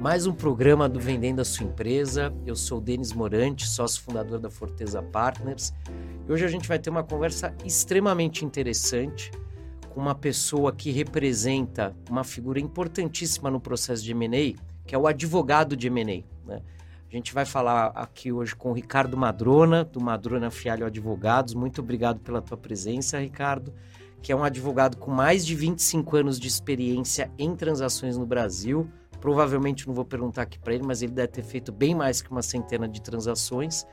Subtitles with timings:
[0.00, 2.32] mais um programa do Vendendo a Sua Empresa.
[2.46, 5.74] Eu sou o Denis Morante, sócio fundador da Forteza Partners.
[6.26, 9.32] E hoje a gente vai ter uma conversa extremamente interessante
[9.90, 14.56] com uma pessoa que representa uma figura importantíssima no processo de M&A,
[14.86, 16.22] que é o advogado de M&A.
[16.48, 16.62] Né?
[17.10, 21.54] A gente vai falar aqui hoje com o Ricardo Madrona, do Madrona Fialho Advogados.
[21.54, 23.74] Muito obrigado pela tua presença, Ricardo,
[24.22, 28.88] que é um advogado com mais de 25 anos de experiência em transações no Brasil
[29.20, 32.30] Provavelmente não vou perguntar aqui para ele, mas ele deve ter feito bem mais que
[32.30, 33.86] uma centena de transações.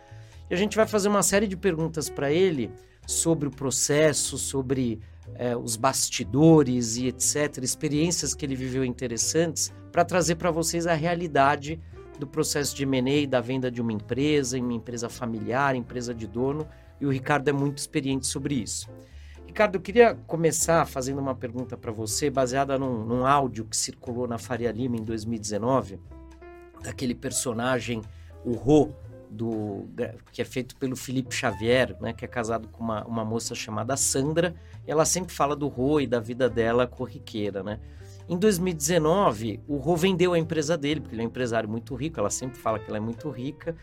[0.49, 2.71] E a gente vai fazer uma série de perguntas para ele
[3.07, 4.99] sobre o processo, sobre
[5.35, 10.93] é, os bastidores e etc., experiências que ele viveu interessantes, para trazer para vocês a
[10.93, 11.79] realidade
[12.19, 16.27] do processo de M&A, da venda de uma empresa, em uma empresa familiar, empresa de
[16.27, 16.67] dono,
[16.99, 18.89] e o Ricardo é muito experiente sobre isso.
[19.55, 24.27] Ricardo, eu queria começar fazendo uma pergunta para você, baseada num, num, áudio que circulou
[24.27, 25.97] na Faria Lima em 2019,
[26.83, 28.01] daquele personagem,
[28.43, 28.89] o Rô,
[29.29, 29.87] do,
[30.33, 33.95] que é feito pelo Felipe Xavier, né, que é casado com uma, uma moça chamada
[33.95, 34.53] Sandra,
[34.85, 37.79] ela sempre fala do Rô e da vida dela corriqueira, né?
[38.27, 42.19] Em 2019, o Rô vendeu a empresa dele, porque ele é um empresário muito rico,
[42.19, 43.73] ela sempre fala que ela é muito rica,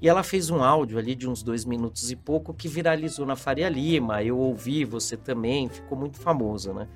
[0.00, 3.34] e ela fez um áudio ali de uns dois minutos e pouco que viralizou na
[3.34, 4.22] Faria Lima.
[4.22, 6.88] Eu ouvi, você também, ficou muito famoso, né?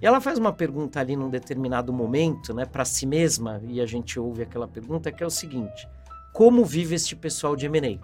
[0.00, 3.86] E ela faz uma pergunta ali num determinado momento, né, para si mesma, e a
[3.86, 5.88] gente ouve aquela pergunta que é o seguinte:
[6.32, 7.98] como vive este pessoal de M&A?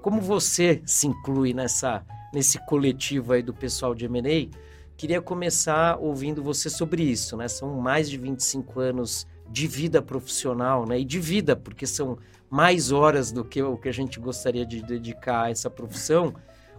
[0.00, 4.48] Como você se inclui nessa nesse coletivo aí do pessoal de M&A?
[4.96, 7.48] Queria começar ouvindo você sobre isso, né?
[7.48, 10.98] São mais de 25 anos de vida profissional, né?
[10.98, 12.16] E de vida, porque são
[12.48, 16.34] mais horas do que o que a gente gostaria de dedicar a essa profissão.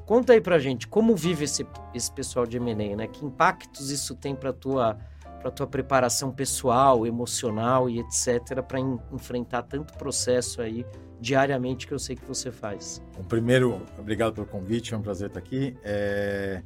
[0.05, 3.07] Conta aí pra gente como vive esse, esse pessoal de M&A, né?
[3.07, 4.97] Que impactos isso tem para tua
[5.39, 10.85] para tua preparação pessoal, emocional e etc para enfrentar tanto processo aí
[11.19, 13.03] diariamente que eu sei que você faz.
[13.17, 15.75] Bom, primeiro, obrigado pelo convite, é um prazer estar aqui.
[15.83, 16.63] É...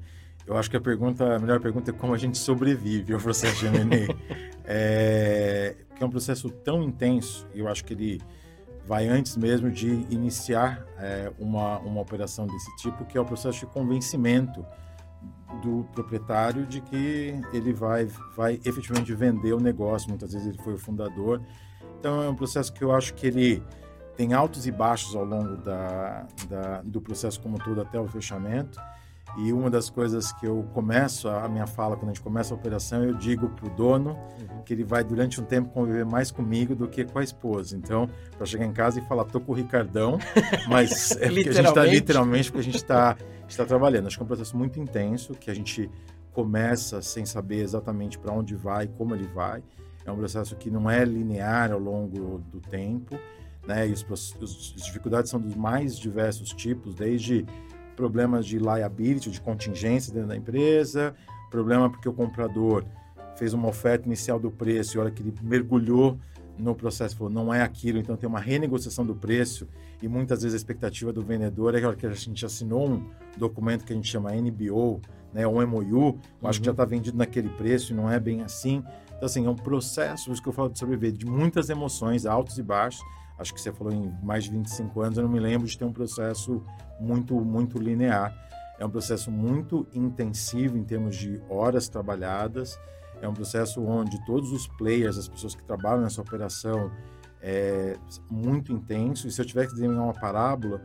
[0.47, 3.59] Eu acho que a pergunta, a melhor pergunta é como a gente sobrevive ao processo
[3.59, 4.15] de M&A.
[4.63, 5.75] é...
[5.89, 8.21] Porque é um processo tão intenso, e eu acho que ele
[8.85, 13.59] vai antes mesmo de iniciar é, uma, uma operação desse tipo, que é o processo
[13.59, 14.65] de convencimento
[15.61, 20.07] do proprietário de que ele vai, vai efetivamente vender o negócio.
[20.07, 21.41] Muitas vezes ele foi o fundador.
[21.99, 23.63] Então é um processo que eu acho que ele
[24.15, 28.79] tem altos e baixos ao longo da, da do processo como todo até o fechamento.
[29.37, 32.57] E uma das coisas que eu começo a minha fala quando a gente começa a
[32.57, 34.63] operação, eu digo para o dono uhum.
[34.63, 37.77] que ele vai durante um tempo conviver mais comigo do que com a esposa.
[37.77, 40.17] Então, para chegar em casa e falar, tô com o Ricardão,
[40.67, 43.15] mas é porque a gente está literalmente porque a gente está
[43.47, 44.07] está trabalhando.
[44.07, 45.89] Acho que é um processo muito intenso que a gente
[46.33, 49.63] começa sem saber exatamente para onde vai, como ele vai.
[50.05, 53.19] É um processo que não é linear ao longo do tempo,
[53.65, 53.87] né?
[53.87, 57.45] E os, os, as dificuldades são dos mais diversos tipos, desde
[57.97, 61.15] problemas de liability, de contingência dentro da empresa,
[61.49, 62.85] problema porque o comprador
[63.35, 66.17] fez uma oferta inicial do preço e a hora que ele mergulhou
[66.57, 69.67] no processo falou não é aquilo, então tem uma renegociação do preço
[70.01, 72.87] e muitas vezes a expectativa do vendedor é que a hora que a gente assinou
[72.87, 75.01] um documento que a gente chama NBO,
[75.33, 76.89] né, um MOU, eu acho que já está uhum.
[76.89, 78.83] vendido naquele preço e não é bem assim.
[79.07, 82.57] Então, assim, é um processo, isso que eu falo de sobreviver, de muitas emoções, altos
[82.57, 83.03] e baixos,
[83.37, 85.85] acho que você falou em mais de 25 anos, eu não me lembro de ter
[85.85, 86.63] um processo
[86.99, 88.33] muito, muito linear.
[88.79, 92.79] É um processo muito intensivo em termos de horas trabalhadas.
[93.21, 96.91] É um processo onde todos os players, as pessoas que trabalham nessa operação,
[97.41, 97.97] é
[98.29, 99.27] muito intenso.
[99.27, 100.81] E se eu tivesse que desenhar uma parábola,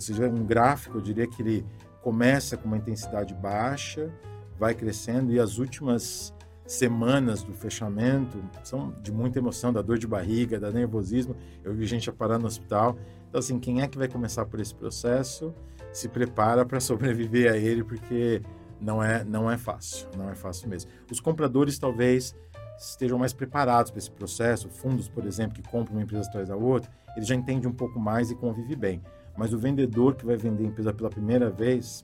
[0.00, 1.66] se tiver um gráfico, eu diria que ele
[2.02, 4.10] começa com uma intensidade baixa,
[4.58, 6.34] vai crescendo e as últimas
[6.66, 11.36] semanas do fechamento são de muita emoção, da dor de barriga, da nervosismo.
[11.64, 12.96] Eu vi gente a parar no hospital.
[13.30, 15.54] Então, assim, quem é que vai começar por esse processo
[15.92, 18.42] se prepara para sobreviver a ele, porque
[18.80, 20.90] não é, não é fácil, não é fácil mesmo.
[21.10, 22.34] Os compradores talvez
[22.76, 24.68] estejam mais preparados para esse processo.
[24.68, 28.00] Fundos, por exemplo, que compram uma empresa atrás da outra, ele já entende um pouco
[28.00, 29.00] mais e convive bem.
[29.36, 32.02] Mas o vendedor que vai vender a empresa pela primeira vez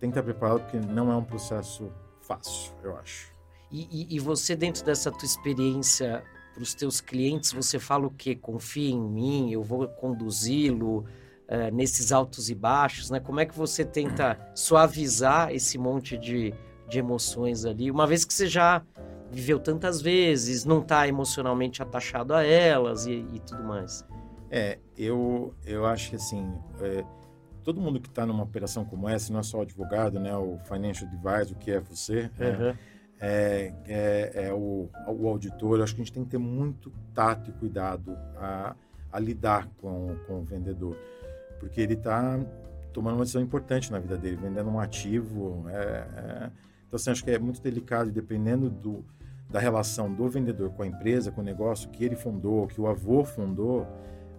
[0.00, 3.34] tem que estar preparado porque não é um processo fácil, eu acho.
[3.70, 6.24] E, e, e você, dentro dessa tua experiência
[6.54, 8.34] para os teus clientes, você fala o quê?
[8.36, 13.18] Confia em mim, eu vou conduzi-lo uh, nesses altos e baixos, né?
[13.18, 16.54] Como é que você tenta suavizar esse monte de,
[16.88, 18.82] de emoções ali, uma vez que você já
[19.30, 24.06] viveu tantas vezes, não está emocionalmente atachado a elas e, e, tudo mais?
[24.48, 27.04] É, eu, eu acho que assim, é,
[27.64, 30.58] todo mundo que está numa operação como essa, não é só o advogado, né, o
[30.58, 32.68] financial advisor, que é você, uhum.
[32.68, 32.78] é,
[33.26, 35.78] é, é, é o, o, auditor.
[35.78, 38.76] Eu acho que a gente tem que ter muito tato e cuidado a,
[39.10, 40.94] a lidar com, com o vendedor,
[41.58, 42.38] porque ele está
[42.92, 45.64] tomando uma decisão importante na vida dele, vendendo um ativo.
[45.70, 46.50] É, é,
[46.86, 49.02] então, assim, acho que é muito delicado, dependendo do,
[49.48, 52.86] da relação do vendedor com a empresa, com o negócio que ele fundou, que o
[52.86, 53.86] avô fundou,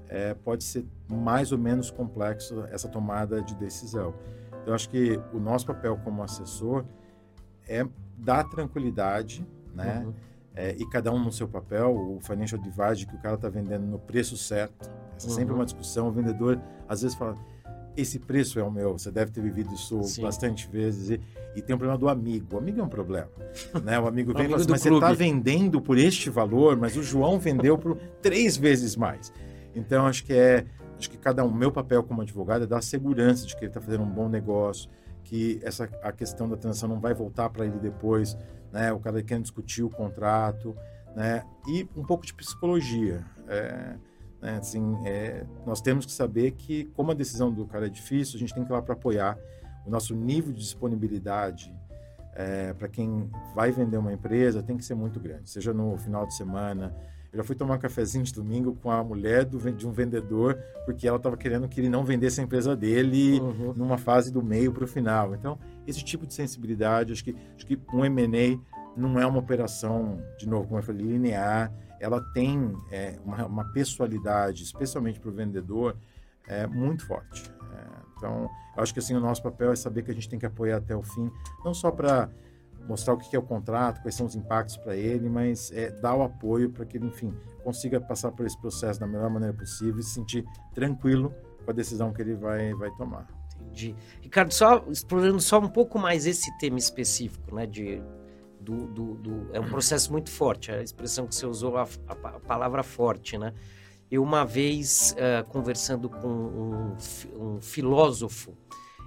[0.08, 4.14] é, pode ser mais ou menos complexo essa tomada de decisão.
[4.62, 6.86] Então, acho que o nosso papel como assessor
[7.68, 7.84] é
[8.18, 10.04] dar tranquilidade, né?
[10.06, 10.14] Uhum.
[10.56, 13.86] É, e cada um no seu papel, o financial advisor que o cara está vendendo
[13.86, 14.90] no preço certo.
[15.18, 15.36] Essa é uhum.
[15.36, 16.08] sempre uma discussão.
[16.08, 17.36] O vendedor às vezes fala:
[17.98, 18.98] esse preço é o meu.
[18.98, 20.22] Você deve ter vivido isso Sim.
[20.22, 21.10] bastante vezes.
[21.10, 21.22] E,
[21.56, 22.56] e, tem um problema do amigo.
[22.56, 23.30] O amigo é um problema.
[23.84, 24.00] Né?
[24.00, 25.00] O amigo vem e fala assim, mas clube.
[25.00, 29.32] você está vendendo por este valor, mas o João vendeu por três vezes mais.
[29.74, 30.66] Então, acho que é...
[30.98, 33.82] Acho que cada um, meu papel como advogado é dar segurança de que ele está
[33.82, 34.90] fazendo um bom negócio,
[35.26, 38.38] que essa a questão da transação não vai voltar para ele depois,
[38.72, 38.94] né?
[38.94, 40.76] O cara quer discutir o contrato,
[41.16, 41.44] né?
[41.68, 43.26] E um pouco de psicologia.
[43.48, 43.96] É,
[44.42, 44.58] né?
[44.58, 48.40] Assim, é, nós temos que saber que, como a decisão do cara é difícil, a
[48.40, 49.38] gente tem que ir lá para apoiar.
[49.86, 51.74] O nosso nível de disponibilidade
[52.34, 56.28] é, para quem vai vender uma empresa tem que ser muito grande, seja no final
[56.28, 56.96] de semana.
[57.36, 60.58] Eu já fui tomar um cafezinho de domingo com a mulher do, de um vendedor,
[60.86, 63.74] porque ela estava querendo que ele não vendesse a empresa dele uhum.
[63.76, 65.36] numa fase do meio para o final.
[65.36, 68.58] Então, esse tipo de sensibilidade, acho que, acho que um M&A
[68.96, 73.66] não é uma operação, de novo, como eu falei, linear ela tem é, uma, uma,
[73.66, 75.96] pessoalidade, especialmente para o vendedor,
[76.48, 77.50] é, muito forte.
[77.74, 77.86] É,
[78.18, 80.46] então, eu acho que assim o nosso papel é saber que a gente tem que
[80.46, 81.32] apoiar até o fim,
[81.64, 82.30] não só para
[82.88, 86.16] mostrar o que é o contrato, quais são os impactos para ele, mas é, dar
[86.16, 87.34] o apoio para que ele, enfim,
[87.64, 91.34] consiga passar por esse processo da melhor maneira possível e se sentir tranquilo
[91.64, 93.28] com a decisão que ele vai, vai tomar.
[93.60, 93.96] Entendi.
[94.22, 98.02] Ricardo, só explorando só um pouco mais esse tema específico, né, de
[98.66, 100.72] do, do, do, é um processo muito forte.
[100.72, 103.54] A expressão que você usou, a, a, palavra forte, né?
[104.10, 106.98] Eu uma vez uh, conversando com um,
[107.40, 108.58] um, filósofo,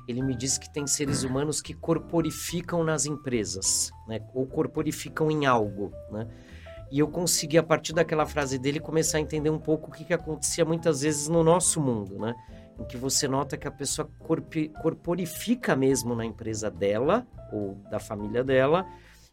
[0.09, 4.21] ele me disse que tem seres humanos que corporificam nas empresas, né?
[4.35, 6.27] Ou corporificam em algo, né?
[6.91, 10.07] E eu consegui, a partir daquela frase dele, começar a entender um pouco o que,
[10.07, 12.35] que acontecia muitas vezes no nosso mundo, né?
[12.81, 14.09] Em que você nota que a pessoa
[14.81, 18.87] corporifica mesmo na empresa dela, ou da família dela,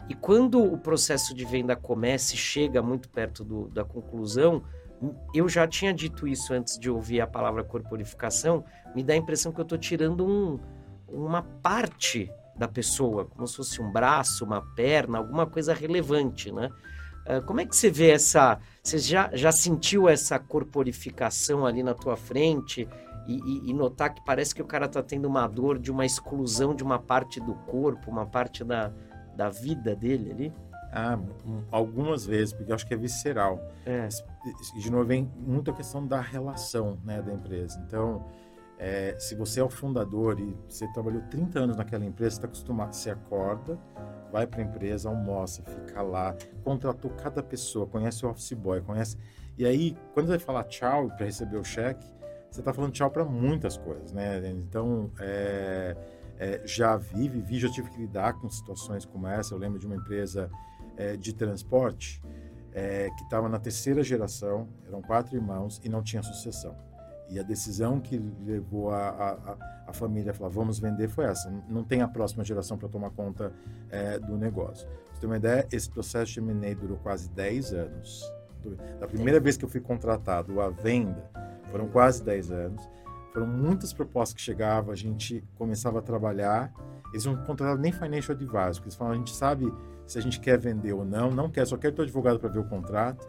[0.10, 4.64] e quando o processo de venda começa e chega muito perto do, da conclusão,
[5.34, 8.64] eu já tinha dito isso antes de ouvir a palavra corporificação,
[8.96, 10.60] me dá a impressão que eu estou tirando um,
[11.08, 16.70] uma parte da pessoa, como se fosse um braço, uma perna, alguma coisa relevante, né?
[17.28, 18.60] Uh, como é que você vê essa...
[18.82, 22.88] Você já, já sentiu essa corporificação ali na tua frente
[23.28, 26.06] e, e, e notar que parece que o cara está tendo uma dor de uma
[26.06, 28.94] exclusão de uma parte do corpo, uma parte da,
[29.36, 30.54] da vida dele ali?
[30.94, 31.20] Ah,
[31.72, 33.60] algumas vezes, porque eu acho que é visceral.
[33.86, 34.08] É.
[34.80, 37.82] De novo, vem muito a questão da relação né, da empresa.
[37.88, 38.26] Então,
[38.78, 42.48] é, se você é o fundador e você trabalhou 30 anos naquela empresa, você está
[42.48, 43.80] acostumado, você acorda,
[44.32, 49.18] vai para a empresa, almoça, fica lá, contratou cada pessoa, conhece o office boy, conhece.
[49.58, 52.06] E aí, quando vai falar tchau para receber o cheque,
[52.52, 54.50] você está falando tchau para muitas coisas, né?
[54.50, 55.96] Então, é,
[56.38, 59.54] é, já vi, já tive que lidar com situações como essa.
[59.54, 60.50] Eu lembro de uma empresa
[60.98, 62.22] é, de transporte
[62.76, 66.76] é, que estava na terceira geração, eram quatro irmãos e não tinha sucessão.
[67.30, 71.50] E a decisão que levou a, a, a família a falar, vamos vender, foi essa.
[71.70, 73.52] Não tem a próxima geração para tomar conta
[73.90, 74.88] é, do negócio.
[75.14, 78.32] Você ter uma ideia, esse processo de M&A durou quase 10 anos.
[79.00, 81.30] Da primeira vez que eu fui contratado à venda,
[81.72, 82.90] foram quase 10 anos.
[83.34, 86.74] Foram muitas propostas que chegavam, a gente começava a trabalhar.
[87.12, 89.72] Eles não contratavam nem financial advisor, porque eles falavam, a gente sabe
[90.06, 92.60] se a gente quer vender ou não, não quer, só quer o advogado para ver
[92.60, 93.28] o contrato.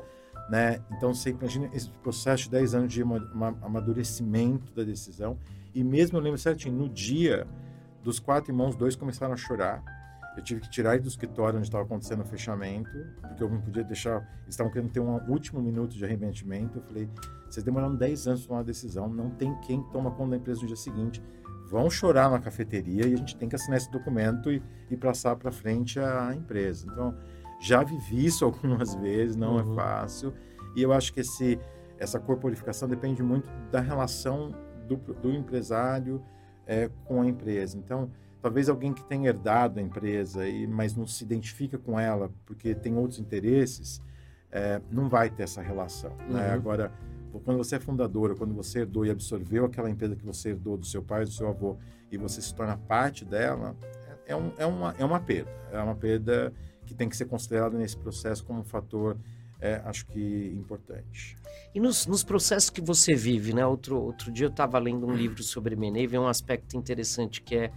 [0.49, 0.81] Né?
[0.93, 5.39] Então, você imagina esse processo de 10 anos de amadurecimento da decisão.
[5.75, 7.47] E mesmo, eu lembro certinho, no dia
[8.03, 9.83] dos quatro irmãos, dois começaram a chorar.
[10.37, 12.91] Eu tive que tirar ele do escritório onde estava acontecendo o fechamento,
[13.23, 14.19] porque eu não podia deixar.
[14.43, 16.77] Eles estavam querendo ter um último minuto de arrependimento.
[16.77, 17.09] Eu falei:
[17.49, 20.61] vocês demoraram 10 anos para tomar uma decisão, não tem quem toma conta da empresa
[20.61, 21.23] no dia seguinte.
[21.69, 25.37] Vão chorar na cafeteria e a gente tem que assinar esse documento e, e passar
[25.37, 26.87] para frente a empresa.
[26.91, 27.17] Então,
[27.61, 29.73] já vivi isso algumas vezes, não é uhum.
[29.73, 30.33] é fácil.
[30.75, 31.59] E eu acho que esse,
[31.99, 34.55] essa corporificação depende muito da relação
[34.87, 36.23] do, do empresário
[36.67, 37.77] é, com a empresa.
[37.77, 38.11] Então,
[38.43, 42.75] talvez alguém que tenha herdado a empresa, e, mas não se identifica com ela porque
[42.75, 44.03] tem outros interesses,
[44.51, 46.11] é, não vai ter essa relação.
[46.11, 46.27] Né?
[46.29, 46.33] Uhum.
[46.35, 46.91] Né?
[47.37, 50.77] Agora, quando você é fundadora, quando você herdou e absorveu aquela empresa que você herdou
[50.77, 51.77] do seu pai, do seu avô,
[52.11, 53.77] e você se torna parte dela,
[54.27, 55.51] é, um, é, uma, é uma perda.
[55.71, 56.53] É uma perda
[56.85, 59.17] que tem que ser considerado nesse processo como um fator,
[59.61, 61.37] é, acho que importante.
[61.75, 63.67] E nos, nos, processos que você vive, né?
[63.67, 67.43] Outro, outro dia eu estava lendo um livro sobre M&A e vi um aspecto interessante
[67.43, 67.73] que é,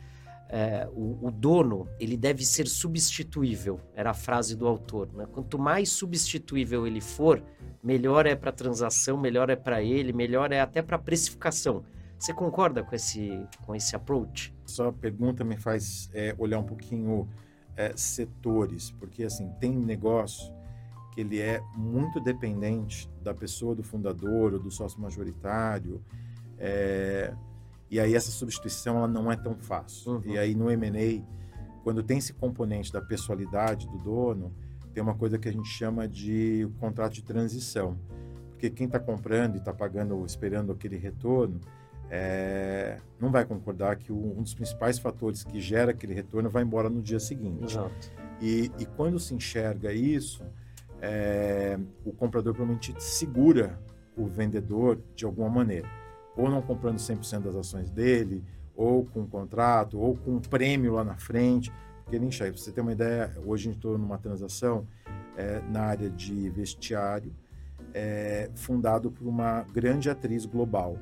[0.50, 5.08] é o, o, dono ele deve ser substituível, era a frase do autor.
[5.13, 5.27] Né?
[5.32, 7.44] Quanto mais substituível ele for,
[7.84, 11.84] melhor é para a transação, melhor é para ele, melhor é até para a precificação.
[12.18, 14.53] Você concorda com esse, com esse approach?
[14.65, 17.29] Sua pergunta me faz é, olhar um pouquinho
[17.77, 20.51] é, setores, porque assim tem negócio
[21.13, 26.03] que ele é muito dependente da pessoa do fundador ou do sócio majoritário,
[26.58, 27.34] é,
[27.89, 30.13] e aí essa substituição ela não é tão fácil.
[30.13, 30.22] Uhum.
[30.25, 31.24] E aí no M&A,
[31.84, 34.53] quando tem esse componente da pessoalidade do dono,
[34.93, 37.98] tem uma coisa que a gente chama de contrato de transição,
[38.51, 41.60] porque quem está comprando e está pagando, esperando aquele retorno,
[42.12, 46.89] é, não vai concordar que um dos principais fatores que gera aquele retorno vai embora
[46.89, 47.63] no dia seguinte.
[47.63, 48.12] Exato.
[48.41, 50.43] E, e quando se enxerga isso,
[51.01, 53.79] é, o comprador provavelmente segura
[54.17, 55.88] o vendedor de alguma maneira.
[56.39, 58.43] Ou não comprando 100% das ações dele,
[58.75, 61.72] ou com um contrato, ou com um prêmio lá na frente.
[62.03, 62.53] Porque ele enxerga.
[62.53, 64.88] Pra você ter uma ideia, hoje a gente estou numa transação
[65.38, 67.34] é, na área de vestiário,
[67.93, 70.98] é, fundado por uma grande atriz global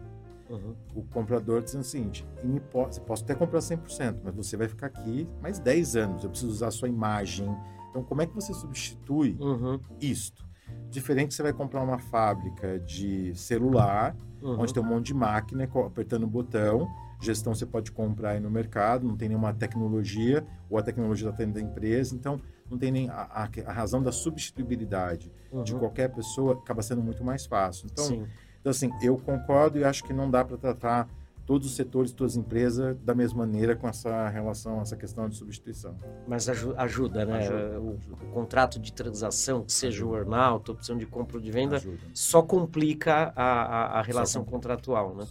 [0.49, 0.75] Uhum.
[0.95, 4.87] O comprador dizendo o seguinte: em hipótese, posso até comprar 100%, mas você vai ficar
[4.87, 7.47] aqui mais 10 anos, eu preciso usar a sua imagem.
[7.89, 9.79] Então, como é que você substitui uhum.
[9.99, 10.46] isto?
[10.89, 14.61] Diferente, você vai comprar uma fábrica de celular, uhum.
[14.61, 16.87] onde tem um monte de máquina, apertando o botão,
[17.19, 21.37] gestão você pode comprar aí no mercado, não tem nenhuma tecnologia, ou a tecnologia está
[21.43, 25.63] dentro da empresa, então não tem nem a, a, a razão da substituibilidade uhum.
[25.63, 27.87] de qualquer pessoa acaba sendo muito mais fácil.
[27.91, 28.25] Então, Sim.
[28.59, 31.07] Então, assim, eu concordo e acho que não dá para tratar
[31.47, 35.37] todos os setores, todas as empresas da mesma maneira com essa relação, essa questão de
[35.37, 35.97] substituição.
[36.27, 37.37] Mas ajuda, né?
[37.37, 38.23] Ajuda, o, ajuda.
[38.25, 41.99] o, contrato de transação, que seja o earnout, opção de compra ou de venda, ajuda.
[42.13, 45.25] só complica a, a, a relação contratual, né?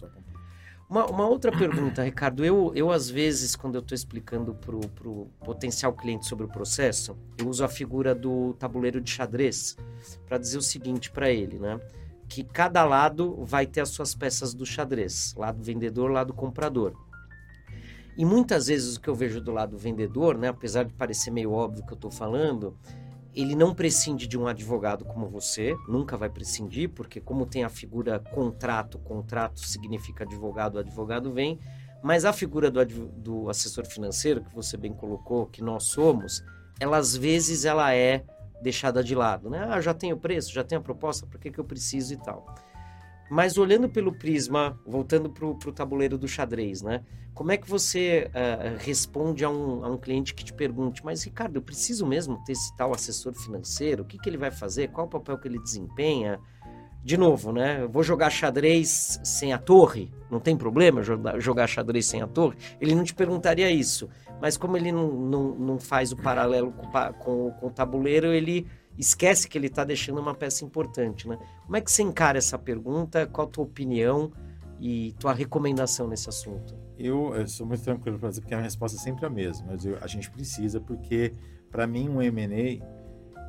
[0.89, 2.43] Uma, uma, outra pergunta, Ricardo.
[2.43, 7.15] Eu, eu, às vezes, quando eu estou explicando para o potencial cliente sobre o processo,
[7.37, 9.77] eu uso a figura do tabuleiro de xadrez
[10.25, 11.79] para dizer o seguinte para ele, né?
[12.27, 16.93] Que cada lado vai ter as suas peças do xadrez, lado vendedor, lado comprador.
[18.17, 21.51] E muitas vezes o que eu vejo do lado vendedor, né, apesar de parecer meio
[21.51, 22.75] óbvio que eu estou falando,
[23.33, 27.69] ele não prescinde de um advogado como você, nunca vai prescindir, porque como tem a
[27.69, 31.59] figura contrato, contrato significa advogado, advogado vem,
[32.01, 36.43] mas a figura do, do assessor financeiro, que você bem colocou, que nós somos,
[36.79, 38.23] ela às vezes ela é
[38.61, 39.67] deixada de lado, né?
[39.69, 42.45] Ah, já tenho preço, já tenho a proposta, por que, que eu preciso e tal.
[43.29, 47.03] Mas olhando pelo prisma, voltando para o tabuleiro do xadrez, né?
[47.33, 51.23] Como é que você uh, responde a um, a um cliente que te pergunte, mas
[51.23, 54.01] Ricardo, eu preciso mesmo ter esse tal assessor financeiro?
[54.01, 54.87] O que, que ele vai fazer?
[54.87, 56.39] Qual o papel que ele desempenha?
[57.07, 57.83] De novo, né?
[57.83, 62.57] Eu vou jogar xadrez sem a torre, não tem problema jogar xadrez sem a torre.
[62.81, 64.09] Ele não te perguntaria isso.
[64.41, 68.67] Mas como ele não, não, não faz o paralelo com, com, com o tabuleiro, ele
[68.97, 71.39] esquece que ele está deixando uma peça importante, né?
[71.63, 73.25] Como é que você encara essa pergunta?
[73.25, 74.29] Qual a tua opinião
[74.77, 76.75] e tua recomendação nesse assunto?
[76.99, 79.67] Eu, eu sou muito tranquilo para dizer, porque a resposta é sempre a mesma.
[79.69, 81.33] Mas eu, a gente precisa, porque
[81.71, 82.85] para mim um M&A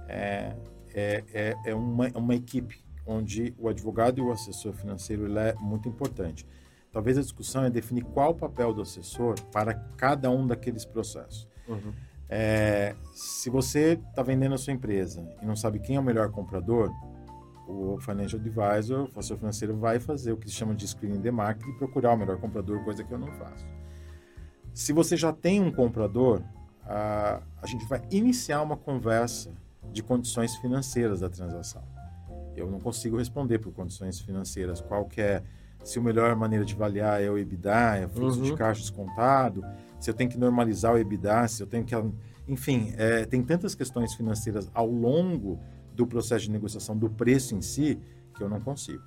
[0.09, 0.57] é,
[0.95, 5.55] é, é, é uma, uma equipe onde o advogado e o assessor financeiro ele é
[5.55, 6.47] muito importante.
[6.93, 11.49] Talvez a discussão é definir qual o papel do assessor para cada um daqueles processos.
[11.67, 11.93] Uhum.
[12.29, 16.31] É, se você está vendendo a sua empresa e não sabe quem é o melhor
[16.31, 16.93] comprador,
[17.67, 21.31] o financial advisor, o assessor financeiro, vai fazer o que se chama de screening de
[21.31, 23.67] market e procurar o melhor comprador, coisa que eu não faço.
[24.75, 26.43] Se você já tem um comprador,
[26.85, 29.51] a, a gente vai iniciar uma conversa
[29.93, 31.83] de condições financeiras da transação
[32.59, 35.43] eu não consigo responder por condições financeiras qual que é
[35.85, 38.47] se a melhor maneira de avaliar é o EBITDA, é o fluxo uhum.
[38.47, 39.65] de caixa descontado,
[40.01, 41.95] se eu tenho que normalizar o EBITDA, se eu tenho que
[42.47, 45.61] enfim, é, tem tantas questões financeiras ao longo
[45.95, 48.01] do processo de negociação do preço em si
[48.35, 49.03] que eu não consigo.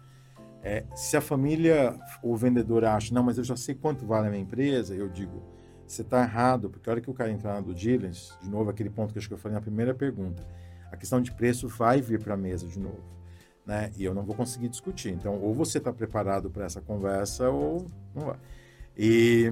[0.62, 4.30] É, se a família, o vendedor acha, não, mas eu já sei quanto vale a
[4.30, 5.42] minha empresa, eu digo,
[5.88, 8.90] você está errado, porque a hora que o cara entrar do diligence, de novo, aquele
[8.90, 10.46] ponto que eu acho que eu falei na primeira pergunta,
[10.92, 13.21] a questão de preço vai vir para a mesa de novo
[13.66, 13.92] né?
[13.98, 15.10] E eu não vou conseguir discutir.
[15.10, 18.38] Então, ou você está preparado para essa conversa ou não vai.
[18.98, 19.52] E,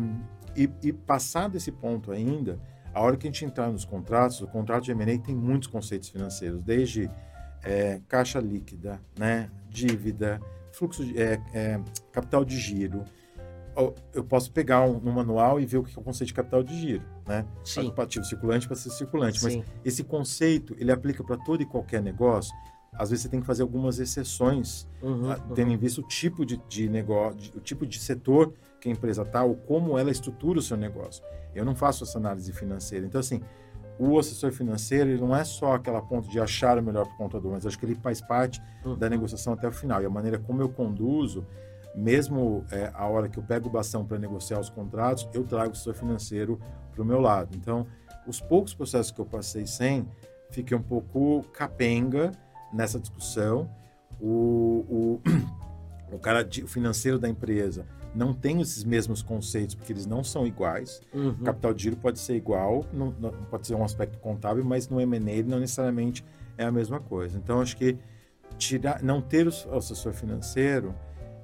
[0.56, 2.60] e, e, passado esse ponto ainda,
[2.94, 6.10] a hora que a gente entrar nos contratos, o contrato de M&A tem muitos conceitos
[6.10, 7.10] financeiros, desde
[7.64, 9.50] é, caixa líquida, né?
[9.70, 11.80] Dívida, fluxo de, é, é,
[12.12, 13.04] capital de giro,
[14.14, 16.64] eu posso pegar um, no manual e ver o que é o conceito de capital
[16.64, 17.46] de giro, né?
[17.64, 17.94] Sim.
[17.98, 19.40] Ativo circulante para ser circulante.
[19.40, 19.60] Sim.
[19.60, 22.54] Mas esse conceito, ele aplica para todo e qualquer negócio.
[22.94, 26.46] Às vezes você tem que fazer algumas exceções, Uhum, ah, tendo em vista o tipo
[26.46, 30.60] de, de negócio, o tipo de setor que a empresa está, ou como ela estrutura
[30.60, 31.24] o seu negócio.
[31.56, 33.06] Eu não faço essa análise financeira.
[33.06, 33.42] Então, assim,
[33.98, 37.18] o assessor financeiro ele não é só aquela ponto de achar o melhor para o
[37.18, 38.98] contador, mas acho que ele faz parte Uhum.
[38.98, 40.02] da negociação até o final.
[40.02, 41.46] E a maneira como eu conduzo,
[41.96, 45.70] mesmo é, a hora que eu pego o bastão para negociar os contratos, eu trago
[45.70, 46.60] o assessor financeiro
[46.94, 47.56] para o meu lado.
[47.58, 47.86] Então,
[48.28, 50.08] os poucos processos que eu passei sem,
[50.50, 52.32] fiquei um pouco capenga
[52.74, 53.70] nessa discussão.
[54.20, 55.22] O, o,
[56.16, 60.24] o cara de- o financeiro da empresa não tem esses mesmos conceitos, porque eles não
[60.24, 61.02] são iguais.
[61.14, 61.30] uhum.
[61.30, 64.90] O capital de giro pode ser igual, não, não- pode ser um aspecto contábil, mas
[64.90, 66.26] no M&A ele não necessariamente
[66.58, 67.38] é a mesma coisa.
[67.38, 67.98] Então, acho que
[68.58, 70.94] tirar, não ter o o assessor financeiro,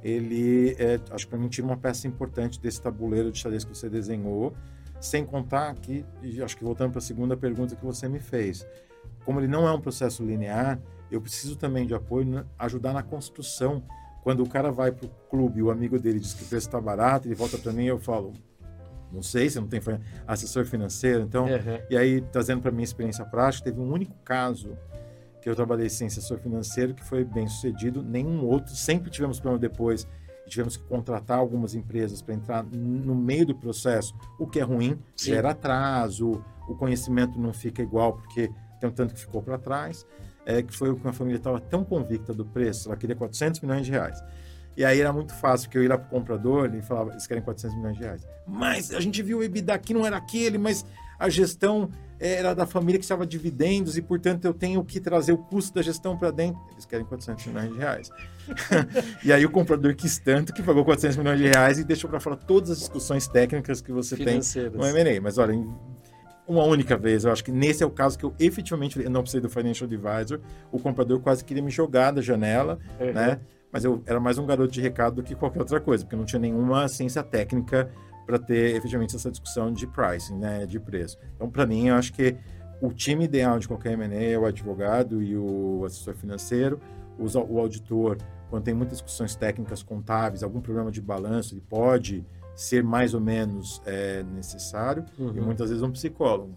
[0.03, 3.75] ele, é, acho que para mim, tira uma peça importante desse tabuleiro de xadrez que
[3.75, 4.53] você desenhou,
[4.99, 6.03] sem contar que,
[6.43, 8.65] acho que voltando para a segunda pergunta que você me fez,
[9.23, 10.79] como ele não é um processo linear,
[11.11, 13.83] eu preciso também de apoio, na- ajudar na construção.
[14.23, 16.81] Quando o cara vai para o clube, o amigo dele diz que o preço está
[16.81, 18.33] barato, ele volta para mim e eu falo,
[19.11, 19.79] não sei, você não tem
[20.27, 21.45] assessor financeiro, então...
[21.45, 21.79] Uhum.
[21.89, 24.75] E aí, trazendo para minha experiência prática, teve um único caso
[25.41, 28.75] que eu trabalhei sem assessor financeiro que foi bem sucedido, nenhum outro.
[28.75, 30.07] Sempre tivemos problema depois
[30.47, 34.99] tivemos que contratar algumas empresas para entrar no meio do processo, o que é ruim,
[35.15, 35.31] Sim.
[35.31, 40.05] gera atraso, o conhecimento não fica igual porque tem um tanto que ficou para trás.
[40.47, 43.61] É, que foi o que uma família estava tão convicta do preço, ela queria 400
[43.61, 44.23] milhões de reais.
[44.77, 47.25] E aí era muito fácil, porque eu ia lá para o comprador e falava, eles
[47.25, 48.27] querem 400 milhões de reais.
[48.45, 50.85] Mas a gente viu o EBITDA aqui, não era aquele, mas
[51.17, 51.89] a gestão
[52.19, 55.81] era da família que estava dividendos e, portanto, eu tenho que trazer o custo da
[55.81, 56.61] gestão para dentro.
[56.71, 58.09] Eles querem 400 milhões de reais.
[59.23, 62.19] e aí o comprador quis tanto que pagou 400 milhões de reais e deixou para
[62.19, 64.39] fora todas as discussões técnicas que você tem
[64.73, 65.21] no M&A.
[65.21, 65.53] Mas olha,
[66.47, 69.21] uma única vez, eu acho que nesse é o caso que eu efetivamente eu não
[69.21, 70.39] precisei do financial advisor.
[70.71, 73.13] O comprador quase queria me jogar da janela, Uhum.
[73.13, 73.39] né?
[73.71, 76.23] Mas eu era mais um garoto de recado do que qualquer outra coisa, porque não
[76.23, 77.89] tinha nenhuma ciência técnica
[78.25, 81.17] para ter efetivamente essa discussão de pricing, né, de preço.
[81.35, 82.35] Então, para mim, eu acho que
[82.81, 86.79] o time ideal de qualquer M&A é o advogado e o assessor financeiro,
[87.19, 88.17] o auditor,
[88.49, 93.19] quando tem muitas discussões técnicas contábeis, algum problema de balanço, ele pode ser mais ou
[93.21, 95.33] menos é, necessário, e Uhum.
[95.43, 96.53] muitas vezes um psicólogo.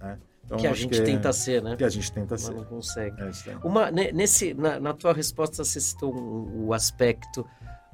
[0.00, 0.18] Né?
[0.44, 1.74] Então, que a gente é- tenta ser, né?
[1.76, 2.54] que a gente tenta Mas ser.
[2.54, 3.16] não consegue.
[3.20, 3.30] É.
[3.66, 7.44] Uma, ne- nesse, na, na tua resposta, você citou o aspecto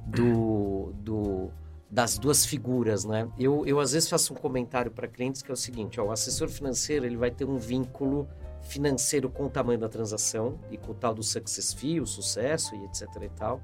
[0.05, 1.49] do, do,
[1.89, 3.27] das duas figuras, né?
[3.39, 6.11] Eu, eu, às vezes, faço um comentário para clientes que é o seguinte, ó, o
[6.11, 8.27] assessor financeiro ele vai ter um vínculo
[8.61, 12.75] financeiro com o tamanho da transação e com o tal do success fee, o sucesso
[12.75, 13.61] e etc e tal.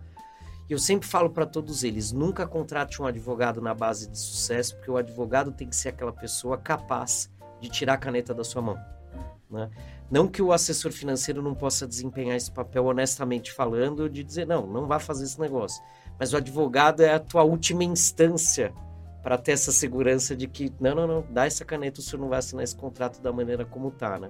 [0.70, 4.92] Eu sempre falo para todos eles, nunca contrate um advogado na base de sucesso, porque
[4.92, 7.28] o advogado tem que ser aquela pessoa capaz
[7.60, 8.78] de tirar a caneta da sua mão.
[9.50, 9.68] Né?
[10.12, 14.68] Não que o assessor financeiro não possa desempenhar esse papel honestamente falando, de dizer, não,
[14.68, 15.84] não vá fazer esse negócio.
[16.20, 18.72] Mas o advogado é a tua última instância
[19.24, 22.30] para ter essa segurança de que, não, não, não, dá essa caneta, o senhor não
[22.30, 24.30] vai assinar esse contrato da maneira como tá, né?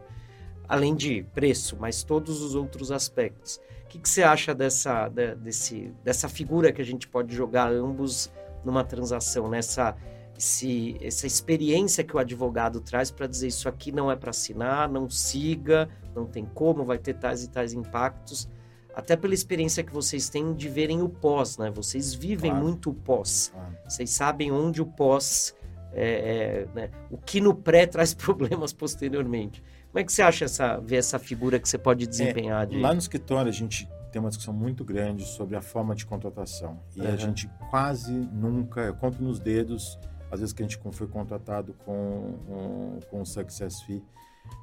[0.67, 3.59] Além de preço, mas todos os outros aspectos.
[3.89, 7.71] O que, que você acha dessa, de- desse, dessa figura que a gente pode jogar
[7.71, 8.31] ambos
[8.63, 9.95] numa transação, nessa
[10.37, 14.87] esse, essa experiência que o advogado traz para dizer isso aqui não é para assinar,
[14.87, 18.47] não siga, não tem como, vai ter tais e tais impactos.
[18.95, 21.71] Até pela experiência que vocês têm de verem o pós, né?
[21.71, 22.63] Vocês vivem Claro.
[22.63, 23.51] muito o pós.
[23.55, 25.55] Ah, Vocês sabem onde o pós,
[25.93, 26.89] é, é, né?
[27.09, 29.63] o que no pré traz problemas posteriormente.
[29.91, 32.67] Como é que você acha essa, ver essa figura que você pode desempenhar?
[32.67, 32.79] de...
[32.79, 36.79] Lá no escritório, a gente tem uma discussão muito grande sobre a forma de contratação.
[36.95, 37.17] E a Uhum.
[37.17, 39.99] gente quase nunca, eu conto nos dedos,
[40.31, 44.03] às vezes que a gente foi contratado com, com, com o Success Fee,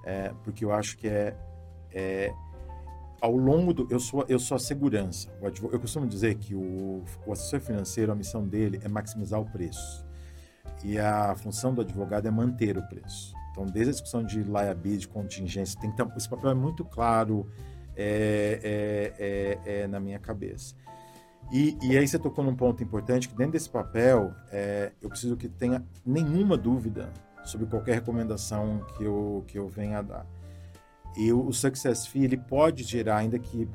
[0.04, 1.36] é, porque eu acho que é,
[1.92, 2.32] é
[3.20, 3.86] ao longo do.
[3.90, 5.28] Eu sou, eu sou a segurança.
[5.72, 10.04] Eu costumo dizer que o, o assessor financeiro, a missão dele é maximizar o preço.
[10.84, 13.34] E a função do advogado é manter o preço.
[13.56, 17.48] Então, desde a discussão de liability, contingência, tem que ter, esse papel é muito claro
[17.96, 18.60] é,
[19.16, 20.74] é, é, é na minha cabeça.
[21.50, 25.38] E, e aí você tocou num ponto importante, que dentro desse papel, é, eu preciso
[25.38, 27.10] que tenha nenhuma dúvida
[27.44, 30.26] sobre qualquer recomendação que eu, que eu venha a dar.
[31.16, 33.66] E o, o Success Fee, ele pode gerar, ainda que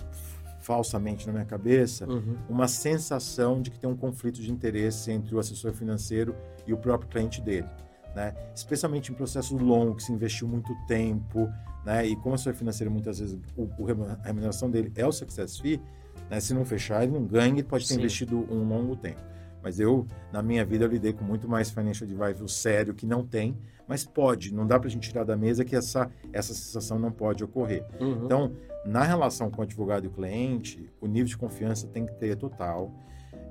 [0.59, 2.35] falsamente na minha cabeça, Uhum.
[2.47, 6.35] uma sensação de que tem um conflito de interesse entre o assessor financeiro
[6.67, 7.67] e o próprio cliente dele,
[8.15, 8.33] né?
[8.55, 11.49] Especialmente em processos longos, que se investiu muito tempo,
[11.85, 12.05] né?
[12.05, 15.57] E como assessor financeiro, muitas vezes, o, o remu- a remuneração dele é o success
[15.59, 15.81] fee,
[16.29, 16.39] né?
[16.39, 17.99] Se não fechar, ele não ganha, ele pode ter Sim.
[17.99, 19.21] investido um longo tempo.
[19.63, 23.23] Mas eu, na minha vida, eu lidei com muito mais financial advisor sério que não
[23.23, 23.55] tem,
[23.87, 24.51] mas pode.
[24.53, 27.85] Não dá para a gente tirar da mesa que essa, essa sensação não pode ocorrer.
[27.99, 28.25] Uhum.
[28.25, 28.51] Então,
[28.83, 32.35] na relação com o advogado e o cliente, o nível de confiança tem que ter
[32.35, 32.91] total.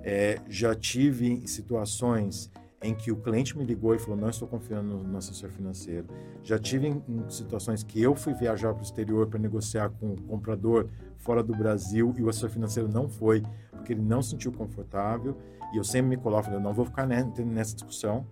[0.02, 2.50] É, já tive situações
[2.82, 6.06] em que o cliente me ligou e falou: Não estou confiando no assessor financeiro.
[6.42, 10.14] Já tive em, em situações que eu fui viajar para o exterior para negociar com
[10.14, 10.88] o comprador
[11.18, 15.36] fora do Brasil e o assessor financeiro não foi, porque ele não se sentiu confortável.
[15.72, 18.26] E eu sempre me coloco: Eu não vou ficar nessa discussão.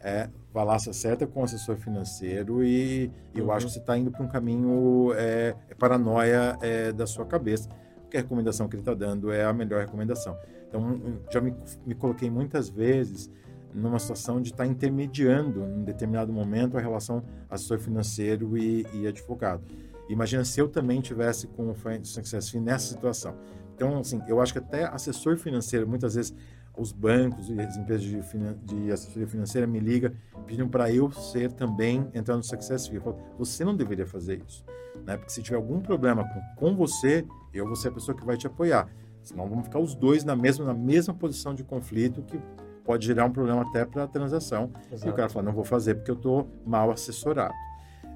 [0.00, 3.52] É, vá lá, se acerta com o assessor financeiro e, eu uhum.
[3.52, 7.68] acho que você está indo para um caminho é, é paranoia é, da sua cabeça,
[8.02, 10.38] porque a recomendação que ele está dando é a melhor recomendação.
[10.68, 11.52] Então, já me,
[11.84, 13.28] me coloquei muitas vezes
[13.74, 19.06] numa situação de estar tá intermediando em determinado momento a relação assessor financeiro e, e
[19.06, 19.62] advogado.
[20.08, 23.34] Imagina se eu também tivesse com o Success Fee nessa situação.
[23.74, 26.34] Então, assim, eu acho que até assessor financeiro, muitas vezes
[26.76, 28.20] os bancos e as empresas de,
[28.64, 30.12] de assessoria financeira me ligam
[30.46, 32.96] pedindo para eu ser também entrar no Success Fee.
[32.96, 34.64] Eu falo, você não deveria fazer isso,
[35.04, 35.16] né?
[35.16, 38.36] Porque se tiver algum problema com, com você, eu vou ser a pessoa que vai
[38.36, 38.88] te apoiar.
[39.22, 42.40] Senão vamos ficar os dois na mesma, na mesma posição de conflito que
[42.88, 44.72] pode gerar um problema até para a transação.
[44.90, 45.06] Exato.
[45.06, 47.52] E o cara fala, não vou fazer porque eu estou mal assessorado.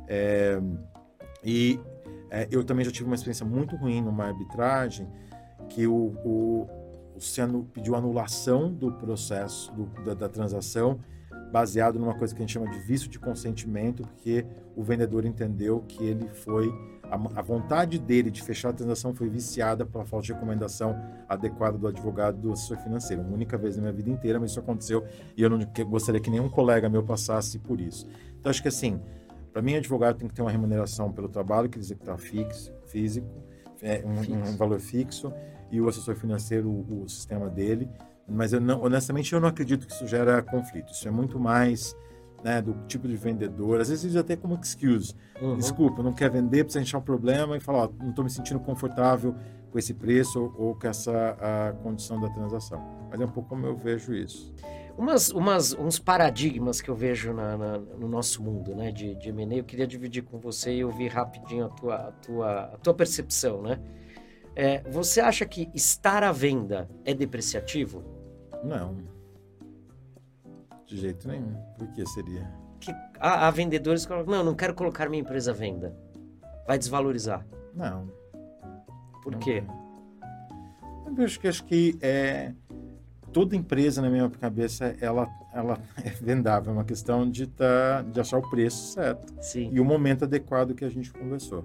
[0.08, 0.58] É,
[1.44, 1.78] e
[2.30, 5.06] é, eu também já tive uma experiência muito ruim numa arbitragem
[5.68, 6.66] que o, o,
[7.14, 10.98] o Ciano pediu anulação do processo, do, da, da transação,
[11.52, 15.84] baseado numa coisa que a gente chama de vício de consentimento, porque o vendedor entendeu
[15.86, 16.72] que ele foi
[17.04, 21.76] a, a, vontade dele de fechar a transação foi viciada pela falta de recomendação adequada
[21.76, 23.22] do advogado do assessor financeiro.
[23.22, 25.04] Uma única vez na minha vida inteira, mas isso aconteceu
[25.36, 25.58] e eu não
[25.90, 28.08] gostaria que nenhum colega meu passasse por isso.
[28.40, 28.98] Então, acho que assim,
[29.52, 33.28] para mim, advogado tem que ter uma remuneração pelo trabalho que ele executar fixo, físico,
[33.82, 35.30] é, um, um, valor fixo,
[35.70, 37.90] e o assessor financeiro, o, o sistema dele.
[38.28, 40.92] Mas eu não, honestamente, eu não acredito que isso gera conflito.
[40.92, 41.96] Isso é muito mais
[42.42, 45.14] né, do tipo de vendedor, às vezes até como excuse.
[45.40, 45.56] Uhum.
[45.56, 48.61] Desculpa, não quer vender, precisa achar um problema e falar, ó, não estou me sentindo
[48.61, 49.35] confortável
[49.70, 52.82] com esse preço ou, ou com essa a condição da transação.
[53.11, 54.52] Mas é um pouco como eu vejo isso.
[54.96, 59.30] Umas, umas, uns paradigmas que eu vejo na, na, no nosso mundo né, de, de
[59.30, 62.92] M&A, eu queria dividir com você e ouvir rapidinho a tua, a tua, a tua
[62.92, 63.62] percepção.
[63.62, 63.80] Né?
[64.54, 68.04] É, você acha que estar à venda é depreciativo?
[68.62, 68.96] Não.
[70.87, 71.55] De jeito nenhum.
[71.79, 72.51] Por que seria?
[72.81, 75.96] Que há, há vendedores que falam, não, não quero colocar minha empresa à venda.
[76.66, 77.46] Vai desvalorizar.
[77.75, 78.09] Não.
[79.22, 79.62] Por não quê?
[81.16, 82.53] Eu acho que, acho que é,
[83.33, 86.72] toda empresa, na minha cabeça, ela, ela é vendável.
[86.72, 89.33] É uma questão de, tá, de achar o preço certo.
[89.40, 89.70] Sim.
[89.72, 91.64] E o momento adequado que a gente conversou.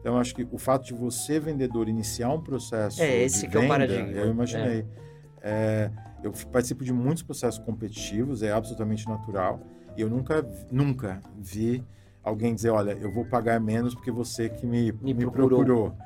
[0.00, 3.02] Então, acho que o fato de você, vendedor, iniciar um processo.
[3.02, 4.12] É, esse que venda, é o paradigma.
[4.12, 4.80] Eu imaginei.
[4.80, 5.06] É.
[5.48, 5.88] É,
[6.24, 9.60] eu participo de muitos processos competitivos, é absolutamente natural.
[9.96, 11.84] E eu nunca, nunca vi
[12.20, 15.64] alguém dizer, olha, eu vou pagar menos porque você que me, me, me procurou.
[15.64, 15.96] procurou.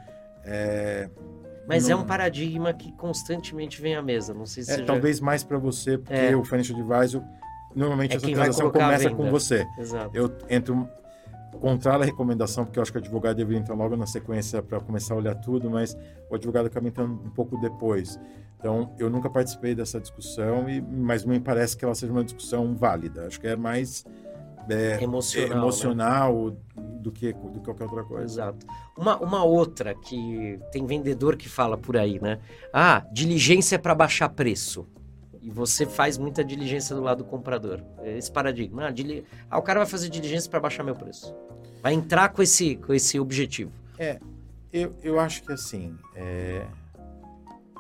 [0.44, 1.08] É,
[1.66, 1.98] Mas não...
[1.98, 4.34] é um paradigma que constantemente vem à mesa.
[4.34, 5.24] Não sei se é, talvez já...
[5.24, 6.36] mais para você, porque é.
[6.36, 7.22] o financial advisor
[7.74, 9.66] normalmente é essa transação começa com você.
[9.78, 10.10] Exato.
[10.14, 10.86] Eu entro
[11.58, 14.80] contrário à recomendação, porque eu acho que o advogado deveria entrar logo na sequência para
[14.80, 15.96] começar a olhar tudo, mas
[16.30, 18.18] o advogado acaba entrando um pouco depois.
[18.58, 22.74] Então, eu nunca participei dessa discussão, e, mas me parece que ela seja uma discussão
[22.74, 23.26] válida.
[23.26, 24.04] Acho que é mais
[24.68, 26.56] é, emocional, emocional né?
[27.00, 28.24] do, que, do que qualquer outra coisa.
[28.24, 28.66] Exato.
[28.96, 32.38] Uma, uma outra que tem vendedor que fala por aí, né?
[32.72, 34.86] Ah, diligência para baixar preço.
[35.42, 37.82] E você faz muita diligência do lado do comprador.
[38.02, 38.86] Esse paradigma.
[38.86, 39.24] Ah, dili...
[39.50, 41.34] ah o cara vai fazer diligência para baixar meu preço.
[41.82, 43.72] Vai entrar com esse, com esse objetivo.
[43.98, 44.20] É,
[44.72, 46.66] eu, eu acho que assim, é,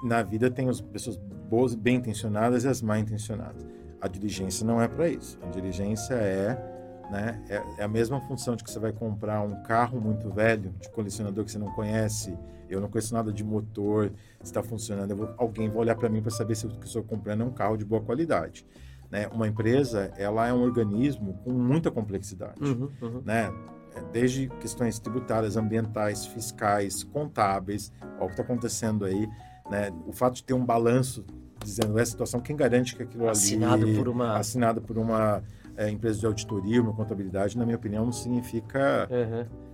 [0.02, 1.16] na vida tem as pessoas
[1.48, 3.66] boas, bem intencionadas e as mal intencionadas.
[4.00, 5.38] A diligência não é para isso.
[5.42, 6.69] A diligência é,
[7.10, 10.72] né, é, é, a mesma função de que você vai comprar um carro muito velho,
[10.80, 12.36] de colecionador que você não conhece.
[12.68, 15.16] Eu não conheço nada de motor, se está funcionando.
[15.16, 17.50] Vou, alguém vai olhar para mim para saber se o que estou comprando é um
[17.50, 18.64] carro de boa qualidade.
[19.10, 19.26] Né?
[19.28, 23.22] Uma empresa, ela é um organismo com muita complexidade, uhum, uhum.
[23.24, 23.52] né?
[23.96, 29.28] É, desde questões tributárias, ambientais, fiscais, contábeis, olha o que está acontecendo aí
[29.70, 29.92] né?
[30.06, 31.24] O fato de ter um balanço
[31.62, 33.96] dizendo essa situação, quem garante que aquilo assinado ali...
[33.96, 34.36] Por uma...
[34.36, 35.42] Assinado por uma
[35.76, 39.08] é, empresa de auditoria, uma contabilidade, na minha opinião, não significa...
[39.10, 39.70] Uhum.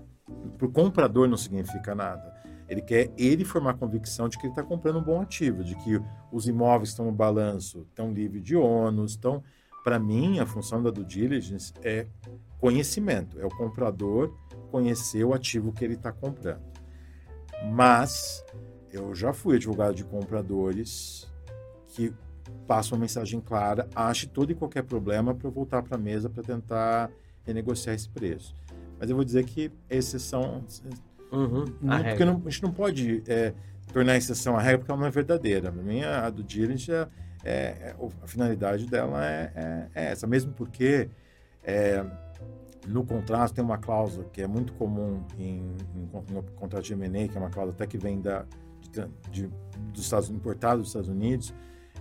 [0.58, 2.34] Para o comprador não significa nada.
[2.68, 5.76] Ele quer ele formar a convicção de que ele está comprando um bom ativo, de
[5.76, 6.00] que
[6.32, 9.14] os imóveis estão no balanço, estão livres de ônus.
[9.14, 9.42] Então,
[9.84, 12.06] para mim, a função da due diligence é
[12.58, 13.38] conhecimento.
[13.40, 14.34] É o comprador
[14.72, 16.62] conhecer o ativo que ele está comprando.
[17.72, 18.44] Mas
[18.90, 21.30] eu já fui advogado de compradores
[21.88, 22.12] que
[22.66, 26.42] passo uma mensagem clara, ache todo e qualquer problema para voltar para a mesa para
[26.42, 27.10] tentar
[27.44, 28.54] renegociar esse preço.
[28.98, 30.64] Mas eu vou dizer que exceção.
[31.30, 33.52] Uhum, não, porque não, a gente não pode é,
[33.92, 35.70] tornar a exceção a regra porque ela não é verdadeira.
[35.70, 37.08] Para mim, a, a do Diligence, é,
[37.44, 40.26] é, a finalidade dela é, é, é, essa.
[40.26, 41.08] Mesmo porque
[41.62, 42.04] é,
[42.86, 47.28] no contrato tem uma cláusula que é muito comum em, em, em contrato de M&A,
[47.28, 48.44] que é uma cláusula até que vem da,
[48.80, 49.50] de, de,
[49.92, 51.52] dos Estados importado dos Estados Unidos.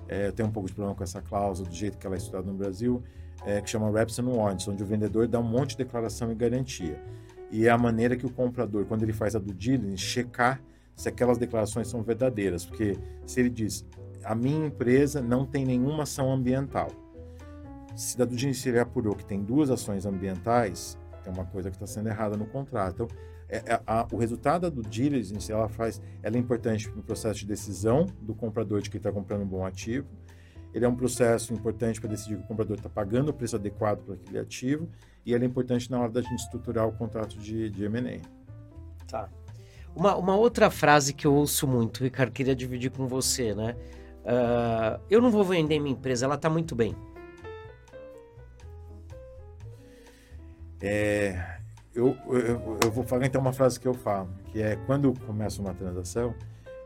[0.08, 2.18] É, eu tenho um pouco de problema com essa cláusula do jeito que ela é
[2.18, 3.02] estudada no Brasil,
[3.46, 6.36] é, que chama Reps and Warrants, onde o vendedor dá um monte de declaração e
[6.36, 7.02] garantia.
[7.52, 10.62] E é a maneira que o comprador, quando ele faz a do diligence, checar
[10.96, 12.66] se aquelas declarações são verdadeiras.
[12.66, 13.86] Porque se ele diz,
[14.24, 16.90] a minha empresa não tem nenhuma ação ambiental.
[17.96, 21.76] Se da do diligence ele apurou que tem duas ações ambientais, tem uma coisa que
[21.76, 22.94] está sendo errada no contrato.
[22.94, 23.08] Então,
[23.48, 27.46] é, é, a, o resultado do diligence ela faz, ela é importante no processo de
[27.46, 30.08] decisão do comprador de que está comprando um bom ativo.
[30.74, 34.04] Ele é um processo importante para decidir que o comprador está pagando o preço adequado
[34.04, 34.90] para aquele ativo
[35.26, 38.20] e ele é importante na hora da gente estruturar o contrato de, de M&A.
[39.08, 39.30] Tá.
[39.96, 43.76] Uma, uma outra frase que eu ouço muito, Ricardo, queria dividir com você, né?
[44.26, 46.94] Uh, eu não vou vender minha empresa, ela está muito bem.
[50.82, 51.60] É,
[51.96, 55.62] eu, eu, eu, vou falar então uma frase que eu falo, que é quando começa
[55.62, 56.36] uma transação,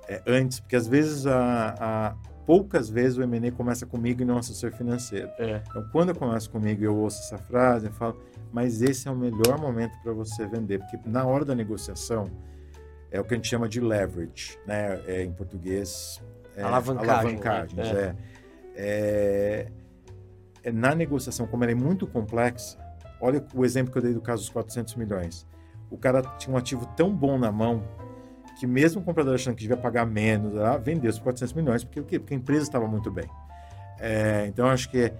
[0.07, 4.37] é antes, porque às vezes a, a poucas vezes o M&A começa comigo e não
[4.37, 5.29] assessor financeiro.
[5.39, 5.61] É.
[5.67, 8.17] Então quando eu começo comigo e eu ouço essa frase, eu falo,
[8.51, 12.29] mas esse é o melhor momento para você vender, porque na hora da negociação
[13.11, 15.01] é o que a gente chama de leverage, né?
[15.07, 16.21] É, em português,
[16.55, 17.11] é, alavancagem.
[17.11, 18.01] Alavancagens, né?
[18.01, 18.15] é.
[18.75, 19.67] É,
[20.63, 20.71] é.
[20.71, 22.77] Na negociação, como ela é muito complexa,
[23.21, 25.47] Olha o exemplo que eu dei do caso dos 400 milhões.
[25.89, 27.83] O cara tinha um ativo tão bom na mão
[28.59, 32.19] que mesmo o comprador achando que devia pagar menos, ah, vendeu os 400 milhões porque?
[32.19, 33.29] Porque a empresa estava muito bem.
[33.99, 35.13] É, então acho que é,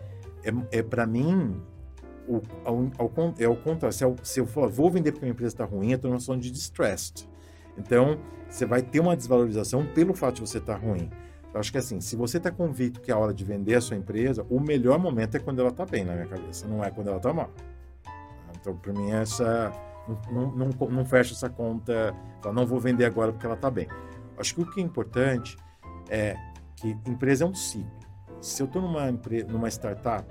[0.44, 1.62] é, é para mim
[2.28, 3.96] o, ao, ao, é o contrário.
[3.96, 6.40] Se se eu for, vou vender porque a empresa está ruim, eu estou numa situação
[6.40, 7.28] de distressed.
[7.78, 11.10] Então você vai ter uma desvalorização pelo fato de você estar tá ruim.
[11.54, 13.82] Eu acho que assim, se você está convicto que é a hora de vender a
[13.82, 16.92] sua empresa, o melhor momento é quando ela está bem na minha cabeça, não é
[16.92, 17.50] quando ela está mal.
[18.60, 19.72] Então, para mim, essa
[20.32, 23.88] não, não, não, fecha essa conta, então, não vou vender agora porque ela está bem.
[24.38, 25.56] Acho que o que é importante
[26.10, 26.36] é
[26.76, 28.00] que empresa é um ciclo.
[28.42, 29.12] Se eu estou numa,
[29.48, 30.26] numa startup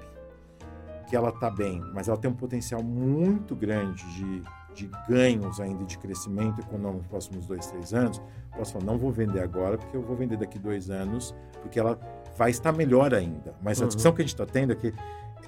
[1.07, 4.43] que ela está bem, mas ela tem um potencial muito grande de,
[4.75, 8.21] de ganhos ainda de crescimento econômico nos próximos dois, três anos,
[8.57, 11.99] posso falar, não vou vender agora porque eu vou vender daqui dois anos, porque ela
[12.37, 13.55] vai estar melhor ainda.
[13.63, 13.89] Mas a uhum.
[13.89, 14.93] discussão que a gente está tendo é que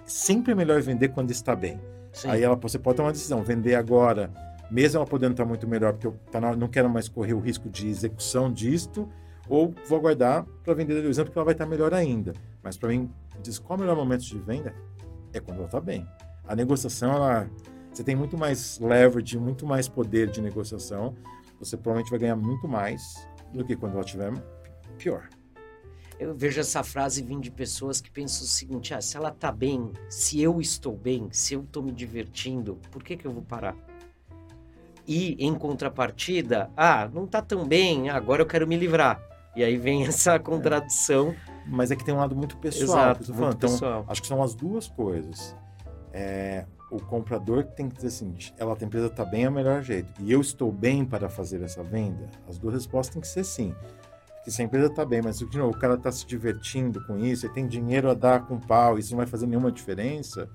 [0.05, 1.81] sempre é melhor vender quando está bem.
[2.13, 2.29] Sim.
[2.29, 4.33] Aí ela, você pode tomar uma decisão, vender agora,
[4.71, 7.69] mesmo ela podendo estar muito melhor, porque eu tá não quero mais correr o risco
[7.69, 9.09] de execução disto,
[9.49, 12.33] ou vou aguardar para vender da divisão, porque ela vai estar melhor ainda.
[12.63, 13.11] Mas para mim,
[13.43, 14.75] diz qual é o melhor momento de venda?
[15.33, 16.07] É quando ela está bem.
[16.47, 17.51] A negociação, ela,
[17.93, 21.15] você tem muito mais leverage, muito mais poder de negociação.
[21.59, 23.03] Você provavelmente vai ganhar muito mais
[23.53, 24.33] do que quando ela estiver
[24.99, 25.29] pior
[26.21, 29.51] eu vejo essa frase vindo de pessoas que pensam o seguinte: ah, se ela tá
[29.51, 33.43] bem, se eu estou bem, se eu estou me divertindo, por que, que eu vou
[33.43, 33.75] parar?
[35.09, 39.19] E em contrapartida, ah, não tá tão bem, agora eu quero me livrar.
[39.57, 41.31] E aí vem essa contradição.
[41.31, 41.37] É.
[41.67, 42.99] Mas é que tem um lado muito pessoal.
[42.99, 44.05] Exato, muito então, pessoal.
[44.07, 45.57] Acho que são as duas coisas.
[46.13, 49.83] É, o comprador tem que dizer assim, ela a empresa está bem é o melhor
[49.83, 50.13] jeito.
[50.21, 52.29] E eu estou bem para fazer essa venda?
[52.47, 53.75] As duas respostas têm que ser sim
[54.45, 57.19] que se a empresa está bem, mas de novo, o cara está se divertindo com
[57.19, 60.49] isso, ele tem dinheiro a dar com pau, isso não vai fazer nenhuma diferença,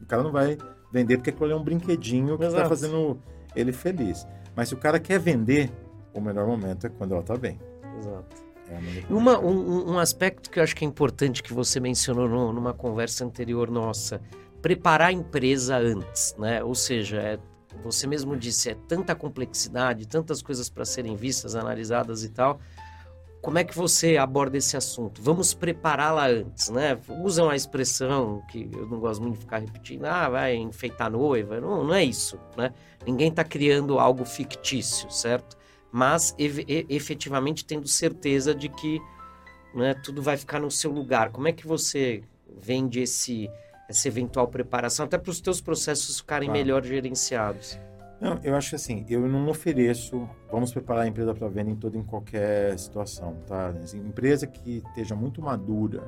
[0.00, 0.56] o cara não vai
[0.92, 3.20] vender porque aquilo é um brinquedinho que está fazendo
[3.54, 4.26] ele feliz.
[4.56, 5.70] Mas se o cara quer vender,
[6.12, 7.58] o melhor momento é quando ela está bem.
[7.98, 8.50] Exato.
[8.68, 12.52] É uma, um, um, aspecto que eu acho que é importante que você mencionou no,
[12.52, 14.20] numa conversa anterior nossa,
[14.62, 16.62] preparar a empresa antes, né?
[16.62, 17.38] Ou seja, é,
[17.82, 22.60] você mesmo disse, é tanta complexidade, tantas coisas para serem vistas, analisadas e tal,
[23.42, 25.22] como é que você aborda esse assunto?
[25.22, 26.98] Vamos prepará-la antes, né?
[27.22, 31.10] Usam a expressão que eu não gosto muito de ficar repetindo, ah, vai enfeitar a
[31.10, 31.60] noiva.
[31.60, 32.72] Não, não é isso, né?
[33.06, 35.56] Ninguém está criando algo fictício, certo?
[35.90, 39.00] Mas e, efetivamente tendo certeza de que
[39.74, 41.30] né, tudo vai ficar no seu lugar.
[41.30, 42.22] Como é que você
[42.58, 43.48] vende esse,
[43.88, 46.60] essa eventual preparação, até para os teus processos ficarem claro.
[46.60, 47.78] melhor gerenciados?
[48.20, 51.96] Não, eu acho assim, eu não ofereço, vamos preparar a empresa para venda em toda
[51.96, 53.68] em qualquer situação, tá?
[53.82, 56.02] Assim, empresa que esteja muito madura,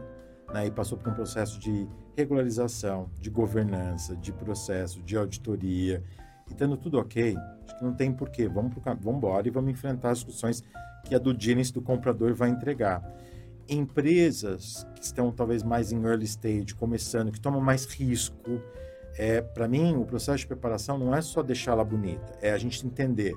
[0.52, 6.04] né, e passou por um processo de regularização, de governança, de processo, de auditoria,
[6.50, 10.10] e tendo tudo ok, acho que não tem porquê, vamos, vamos embora e vamos enfrentar
[10.10, 10.62] as discussões
[11.04, 13.02] que a do diligence do comprador vai entregar.
[13.68, 18.60] empresas que estão talvez mais em early stage, começando, que tomam mais risco,
[19.16, 22.86] é, para mim, o processo de preparação não é só deixá-la bonita, é a gente
[22.86, 23.34] entender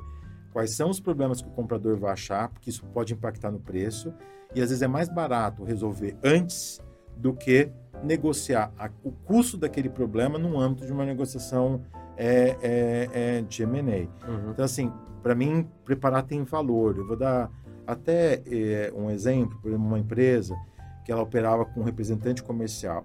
[0.51, 4.13] quais são os problemas que o comprador vai achar, porque isso pode impactar no preço,
[4.53, 6.79] e às vezes é mais barato resolver antes
[7.17, 7.69] do que
[8.03, 11.81] negociar a, o custo daquele problema no âmbito de uma negociação
[12.17, 14.29] é, é, é de M&A.
[14.29, 14.51] Uhum.
[14.51, 16.97] Então, assim, para mim, preparar tem valor.
[16.97, 17.51] Eu vou dar
[17.85, 20.55] até é, um exemplo, por exemplo, uma empresa
[21.03, 23.03] que ela operava com um representante comercial.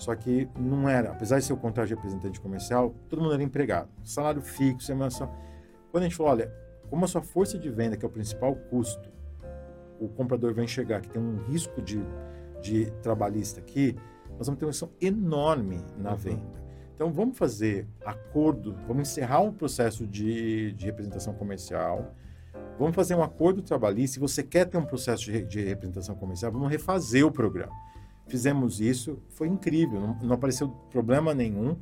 [0.00, 3.42] Só que não era, apesar de ser o contrato de representante comercial, todo mundo era
[3.42, 3.90] empregado.
[4.02, 5.10] Salário fixo, semana.
[5.90, 6.50] Quando a gente falou, olha,
[6.88, 9.10] como a sua força de venda, que é o principal custo,
[10.00, 12.02] o comprador vai enxergar que tem um risco de,
[12.62, 13.94] de trabalhista aqui,
[14.38, 16.16] nós vamos ter uma ação enorme na uhum.
[16.16, 16.60] venda.
[16.94, 22.14] Então, vamos fazer acordo, vamos encerrar um processo de, de representação comercial,
[22.78, 24.14] vamos fazer um acordo trabalhista.
[24.14, 27.89] Se você quer ter um processo de, de representação comercial, vamos refazer o programa.
[28.30, 31.76] Fizemos isso, foi incrível, não, não apareceu problema nenhum.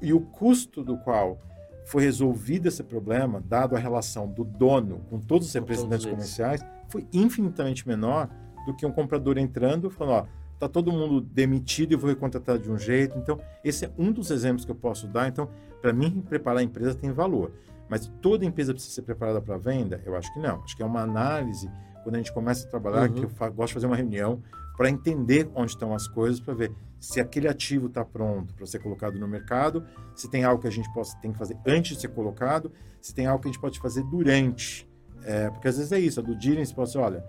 [0.00, 1.38] E o custo do qual
[1.84, 6.64] foi resolvido esse problema, dado a relação do dono com todos os representantes todos comerciais,
[6.88, 8.28] foi infinitamente menor
[8.64, 10.26] do que um comprador entrando falando, ó,
[10.58, 13.18] tá todo mundo demitido e vou recontratar de um jeito.
[13.18, 15.28] Então, esse é um dos exemplos que eu posso dar.
[15.28, 15.48] Então,
[15.82, 17.52] para mim, preparar a empresa tem valor.
[17.88, 20.00] Mas toda empresa precisa ser preparada para venda?
[20.06, 20.62] Eu acho que não.
[20.62, 21.70] Acho que é uma análise,
[22.02, 23.14] quando a gente começa a trabalhar, uhum.
[23.14, 24.42] que eu gosto de fazer uma reunião
[24.76, 28.78] para entender onde estão as coisas, para ver se aquele ativo está pronto para ser
[28.80, 29.84] colocado no mercado,
[30.14, 33.14] se tem algo que a gente possa, tem que fazer antes de ser colocado, se
[33.14, 34.88] tem algo que a gente pode fazer durante.
[35.24, 37.24] É, porque às vezes é isso, a do diligence pode ser, olha,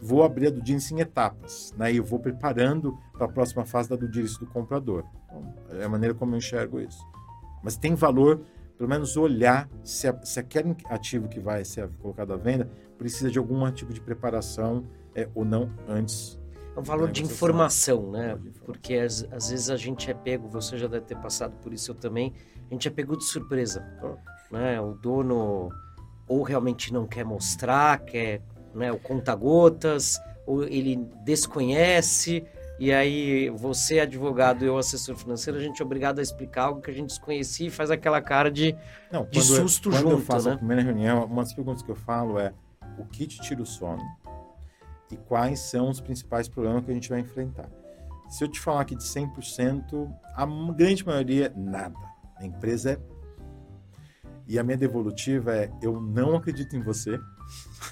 [0.00, 1.92] vou abrir a do diligence em etapas, né?
[1.92, 5.04] E eu vou preparando para a próxima fase da do diligence do comprador.
[5.26, 7.06] Então, é a maneira como eu enxergo isso.
[7.62, 8.40] Mas tem valor,
[8.76, 12.68] pelo menos olhar se, a, se aquele ativo que vai ser colocado à venda
[12.98, 16.41] precisa de algum tipo de preparação é, ou não antes
[16.74, 18.38] é um valor de informação, né?
[18.64, 21.90] Porque às, às, vezes a gente é pego, você já deve ter passado por isso,
[21.90, 22.32] eu também,
[22.70, 23.84] a gente é pego de surpresa,
[24.50, 24.80] né?
[24.80, 25.70] O dono
[26.26, 28.40] ou realmente não quer mostrar, quer
[28.74, 32.44] né, o conta-gotas, ou ele desconhece,
[32.78, 36.90] e aí você, advogado, eu, assessor financeiro, a gente é obrigado a explicar algo que
[36.90, 38.74] a gente desconhecia e faz aquela cara de,
[39.10, 40.54] não, de susto eu, junto, quando eu faço né?
[40.54, 42.52] a primeira reunião, uma das perguntas que eu falo é
[42.98, 44.02] o que te tira o sono?
[45.12, 47.68] E quais são os principais problemas que a gente vai enfrentar.
[48.28, 51.98] Se eu te falar aqui de 100%, a grande maioria, nada.
[52.36, 53.00] A empresa é.
[54.48, 57.20] E a minha devolutiva é: eu não acredito em você,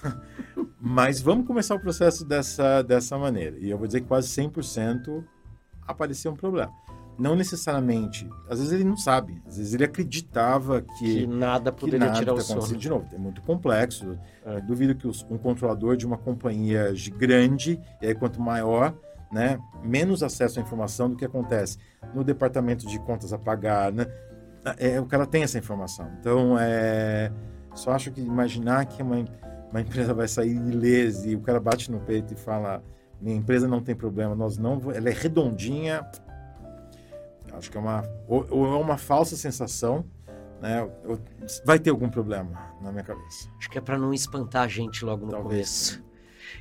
[0.80, 3.56] mas vamos começar o processo dessa, dessa maneira.
[3.59, 5.24] E eu vou dizer que quase 100%
[5.87, 6.72] apareceu um problema
[7.20, 8.28] não necessariamente.
[8.48, 9.40] Às vezes ele não sabe.
[9.46, 12.76] Às vezes ele acreditava que, que nada poderia que nada tirar o sono.
[12.78, 14.18] De novo, é muito complexo.
[14.44, 14.61] É.
[14.62, 18.94] Duvido que os, um controlador de uma companhia grande, e aí quanto maior,
[19.30, 21.76] né, menos acesso à informação do que acontece
[22.14, 24.06] no departamento de contas a pagar, né?
[24.78, 26.11] É, o cara tem essa informação.
[26.18, 27.30] Então, é,
[27.74, 29.24] só acho que imaginar que uma,
[29.70, 32.83] uma empresa vai sair ilesa e o cara bate no peito e fala
[33.20, 36.02] minha empresa não tem problema, nós não, ela é redondinha,
[37.52, 40.04] Acho que é uma ou, ou é uma falsa sensação,
[40.60, 40.88] né?
[41.64, 43.48] vai ter algum problema na minha cabeça.
[43.58, 45.90] Acho que é para não espantar a gente logo no Talvez.
[45.90, 46.10] começo.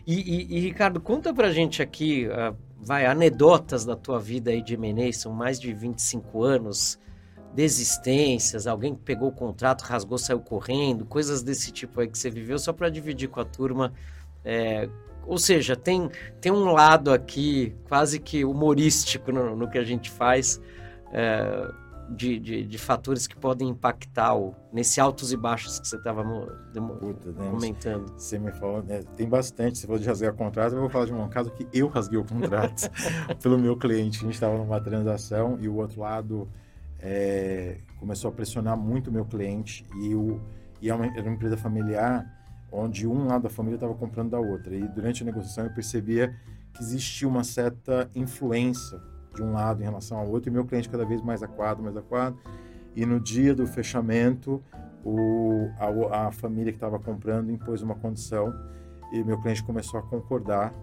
[0.05, 4.61] E, e, e, Ricardo, conta pra gente aqui, uh, vai, anedotas da tua vida aí
[4.61, 6.99] de M&A, são mais de 25 anos,
[7.53, 12.29] desistências, alguém que pegou o contrato, rasgou, saiu correndo, coisas desse tipo aí que você
[12.29, 13.93] viveu, só para dividir com a turma.
[14.45, 14.87] É,
[15.25, 20.09] ou seja, tem, tem um lado aqui quase que humorístico no, no que a gente
[20.09, 20.61] faz,
[21.11, 21.71] é,
[22.09, 26.23] de, de, de, fatores que podem impactar o, nesse altos e baixos que você estava
[27.51, 28.11] comentando.
[28.17, 29.77] Você me falou, né, tem bastante.
[29.77, 32.25] Você falou de rasgar contrato, eu vou falar de um caso que eu rasguei o
[32.25, 32.89] contrato
[33.41, 34.19] pelo meu cliente.
[34.19, 36.49] A gente estava numa transação e o outro lado
[36.99, 40.41] é, começou a pressionar muito o meu cliente e, o,
[40.81, 42.25] e é uma, era uma empresa familiar
[42.71, 44.75] onde um lado da família estava comprando da outra.
[44.75, 46.35] E durante a negociação eu percebia
[46.73, 48.99] que existia uma certa influência
[49.33, 51.95] de um lado em relação ao outro, e meu cliente cada vez mais aquado, mais
[51.95, 52.37] aquado.
[52.95, 54.63] E no dia do fechamento,
[55.03, 58.53] o, a, a família que estava comprando impôs uma condição
[59.11, 60.73] e meu cliente começou a concordar.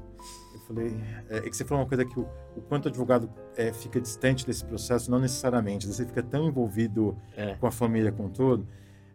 [0.54, 0.96] Eu falei,
[1.28, 2.26] é, é que você falou uma coisa que o,
[2.56, 7.16] o quanto o advogado é, fica distante desse processo, não necessariamente, você fica tão envolvido
[7.36, 7.54] é.
[7.54, 8.66] com a família, com tudo.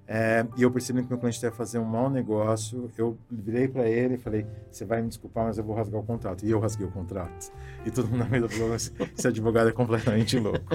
[0.07, 2.91] É, e eu percebi que meu cliente ia fazer um mau negócio.
[2.97, 6.03] Eu virei para ele e falei: Você vai me desculpar, mas eu vou rasgar o
[6.03, 6.45] contrato.
[6.45, 7.51] E eu rasguei o contrato.
[7.85, 10.65] E todo mundo na mesa falou: Esse advogado é completamente louco.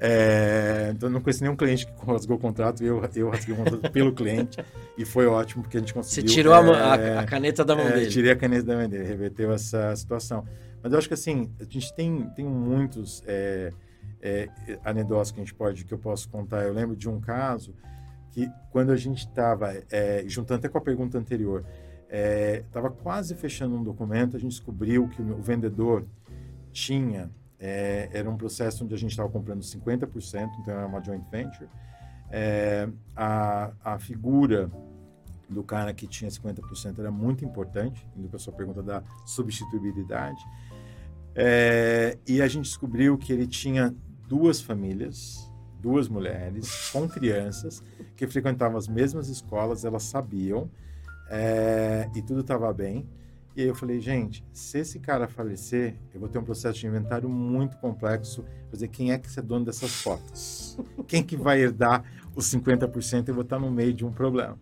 [0.00, 2.82] É, então, não conheci nenhum cliente que rasgou o contrato.
[2.82, 4.58] E eu, eu rasguei o contrato pelo cliente.
[4.96, 6.28] E foi ótimo, porque a gente conseguiu.
[6.28, 8.06] Você tirou é, a, a, caneta da mão é, dele.
[8.08, 10.46] Tirei a caneta da mão dele, reverteu essa situação.
[10.82, 13.72] Mas eu acho que assim, a gente tem, tem muitos é,
[14.22, 14.48] é,
[14.84, 16.62] anedotas que a gente pode, que eu posso contar.
[16.62, 17.74] Eu lembro de um caso
[18.30, 21.64] que quando a gente estava, é, juntando até com a pergunta anterior,
[22.64, 26.06] estava é, quase fechando um documento, a gente descobriu que o vendedor
[26.72, 31.24] tinha, é, era um processo onde a gente estava comprando 50%, então era uma joint
[31.30, 31.68] venture,
[32.30, 34.70] é, a, a figura
[35.48, 40.40] do cara que tinha 50% era muito importante, indo para a sua pergunta da substituibilidade,
[41.34, 43.94] é, e a gente descobriu que ele tinha
[44.26, 45.47] duas famílias,
[45.80, 47.82] duas mulheres com crianças
[48.16, 50.70] que frequentavam as mesmas escolas, elas sabiam
[51.30, 53.06] é, e tudo estava bem.
[53.54, 56.86] E aí eu falei, gente, se esse cara falecer, eu vou ter um processo de
[56.86, 58.42] inventário muito complexo.
[58.42, 60.78] Vou dizer, quem é que é dono dessas fotos?
[61.08, 62.04] Quem que vai herdar
[62.36, 63.26] os 50%?
[63.26, 64.56] Eu vou estar no meio de um problema.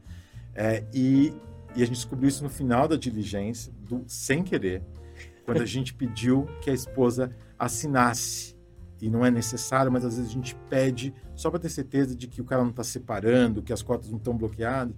[0.54, 1.34] É, e,
[1.74, 4.82] e, a gente descobriu isso no final da diligência, do, sem querer,
[5.44, 8.55] quando a gente pediu que a esposa assinasse
[9.00, 12.26] e não é necessário, mas às vezes a gente pede só para ter certeza de
[12.26, 14.94] que o cara não está separando, que as cotas não estão bloqueadas.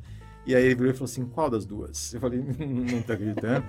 [0.46, 2.14] E aí ele virou e falou assim: qual das duas?
[2.14, 3.66] Eu falei: não está acreditando.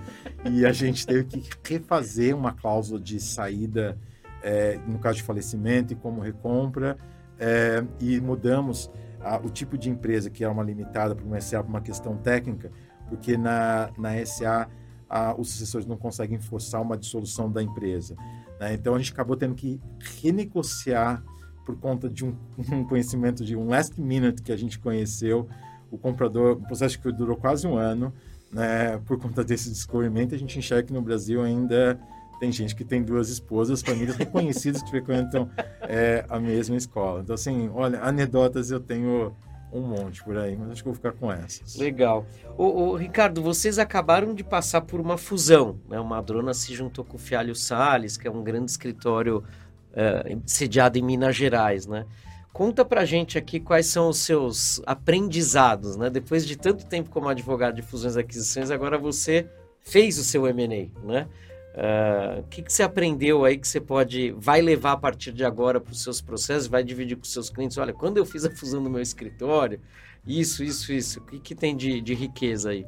[0.50, 3.98] e a gente teve que refazer uma cláusula de saída,
[4.42, 6.96] é, no caso de falecimento e como recompra,
[7.38, 11.62] é, e mudamos a, o tipo de empresa que é uma limitada para uma SA
[11.62, 12.70] por uma questão técnica,
[13.08, 14.68] porque na, na SA
[15.10, 18.14] a, os sucessores não conseguem forçar uma dissolução da empresa.
[18.60, 18.74] Né?
[18.74, 19.80] Então a gente acabou tendo que
[20.22, 21.22] renegociar
[21.66, 22.34] por conta de um,
[22.72, 25.48] um, conhecimento de um last minute que a gente conheceu
[25.90, 28.14] o comprador, um processo que durou quase um ano,
[28.52, 28.98] né?
[28.98, 31.98] Por conta desse descobrimento, a gente enxerga que no Brasil ainda
[32.38, 35.50] tem gente que tem duas esposas, famílias reconhecidas que frequentam
[35.82, 37.20] é, a mesma escola.
[37.22, 39.34] Então, assim, olha, anedotas eu tenho
[39.72, 41.76] um monte por aí, mas acho que vou ficar com essas.
[41.76, 42.26] Legal.
[42.56, 45.98] Ô, ô, Ricardo, vocês acabaram de passar por uma fusão, né?
[46.00, 49.44] O Madrona se juntou com o Fialho Salles, que é um grande escritório
[49.92, 52.06] uh, sediado em Minas Gerais, né?
[52.52, 56.10] Conta pra gente aqui quais são os seus aprendizados, né?
[56.10, 59.48] Depois de tanto tempo como advogado de fusões e aquisições, agora você
[59.80, 61.28] fez o seu M&A, né?
[61.72, 65.44] Uh, o que, que você aprendeu aí que você pode vai levar a partir de
[65.44, 67.78] agora para os seus processos, vai dividir com os seus clientes?
[67.78, 69.80] Olha, quando eu fiz a fusão do meu escritório,
[70.26, 72.84] isso, isso, isso, o que, que tem de, de riqueza aí?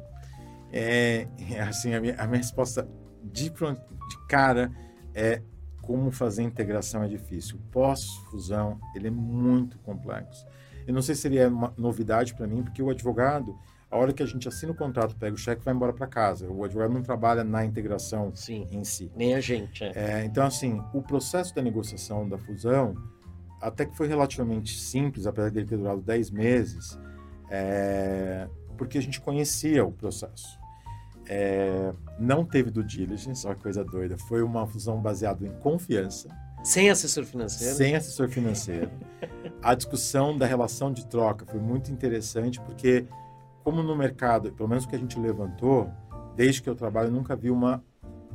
[0.71, 1.27] É,
[1.67, 2.87] assim, a minha, a minha resposta
[3.23, 4.71] de, de cara
[5.13, 5.41] é
[5.81, 7.59] como fazer integração é difícil.
[7.71, 10.45] Pós-fusão, ele é muito complexo.
[10.87, 13.57] Eu não sei se seria uma novidade para mim, porque o advogado,
[13.93, 16.49] a hora que a gente assina o contrato, pega o cheque, vai embora para casa.
[16.49, 19.11] O advogado não trabalha na integração Sim, em si.
[19.15, 19.83] Nem a gente.
[19.83, 19.91] É.
[19.93, 22.95] É, então, assim, o processo da negociação da fusão,
[23.61, 26.99] até que foi relativamente simples, apesar dele ter durado 10 meses,
[27.51, 28.47] é,
[28.79, 30.59] porque a gente conhecia o processo.
[31.29, 34.17] É, não teve do diligence, olha que coisa doida.
[34.17, 36.29] Foi uma fusão baseada em confiança.
[36.63, 37.75] Sem assessor financeiro?
[37.75, 38.89] Sem assessor financeiro.
[39.61, 43.05] a discussão da relação de troca foi muito interessante, porque
[43.63, 45.89] como no mercado, pelo menos o que a gente levantou,
[46.35, 47.83] desde que eu trabalho, eu nunca vi uma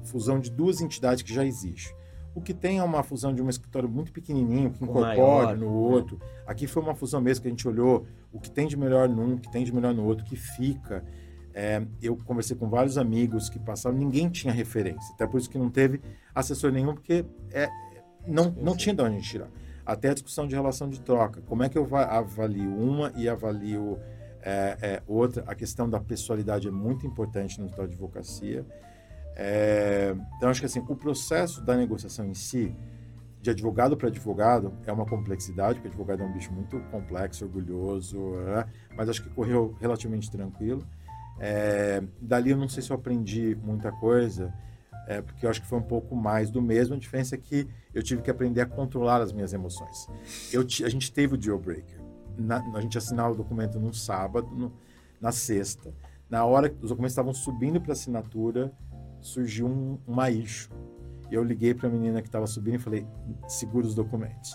[0.04, 1.94] fusão de duas entidades que já existe.
[2.34, 6.20] O que tem é uma fusão de um escritório muito pequenininho, que incorpora no outro.
[6.46, 9.34] Aqui foi uma fusão mesmo que a gente olhou o que tem de melhor num,
[9.34, 11.04] o que tem de melhor no outro, que fica.
[11.52, 15.12] É, eu conversei com vários amigos que passaram, ninguém tinha referência.
[15.14, 16.00] Até por isso que não teve
[16.32, 17.68] assessor nenhum, porque é,
[18.26, 19.48] não, não tinha de onde tirar.
[19.84, 21.40] Até a discussão de relação de troca.
[21.42, 23.98] Como é que eu avalio uma e avalio
[24.42, 28.64] é, é, outra, a questão da pessoalidade é muito importante no da advocacia.
[29.36, 32.74] É, então, acho que assim, o processo da negociação em si,
[33.40, 38.18] de advogado para advogado, é uma complexidade, porque advogado é um bicho muito complexo, orgulhoso,
[38.46, 38.66] né?
[38.96, 40.84] mas acho que correu relativamente tranquilo.
[41.38, 44.52] É, dali eu não sei se eu aprendi muita coisa,
[45.06, 46.96] é, porque eu acho que foi um pouco mais do mesmo.
[46.96, 50.08] A diferença é que eu tive que aprender a controlar as minhas emoções.
[50.52, 52.07] Eu, a gente teve o deal breaker
[52.38, 54.72] na, a gente assinava o documento num sábado, no,
[55.20, 55.92] na sexta.
[56.28, 58.72] Na hora que os documentos estavam subindo para assinatura,
[59.20, 60.70] surgiu um, uma issue.
[61.30, 63.06] Eu liguei para a menina que estava subindo e falei:
[63.46, 64.54] segura os documentos.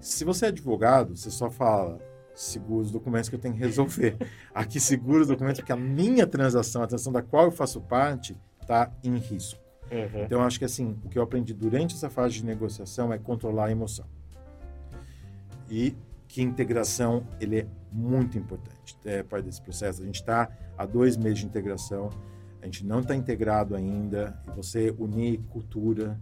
[0.00, 1.98] Se você é advogado, você só fala:
[2.34, 4.16] segura os documentos que eu tenho que resolver.
[4.54, 8.36] Aqui, segura os documentos, porque a minha transação, a transação da qual eu faço parte,
[8.60, 9.60] está em risco.
[9.90, 10.24] Uhum.
[10.24, 13.66] Então, acho que assim, o que eu aprendi durante essa fase de negociação é controlar
[13.66, 14.06] a emoção.
[15.70, 15.96] E
[16.28, 18.96] que integração ele é muito importante.
[19.04, 20.02] É parte desse processo.
[20.02, 22.10] A gente está há dois meses de integração,
[22.60, 26.20] a gente não está integrado ainda, e você unir cultura,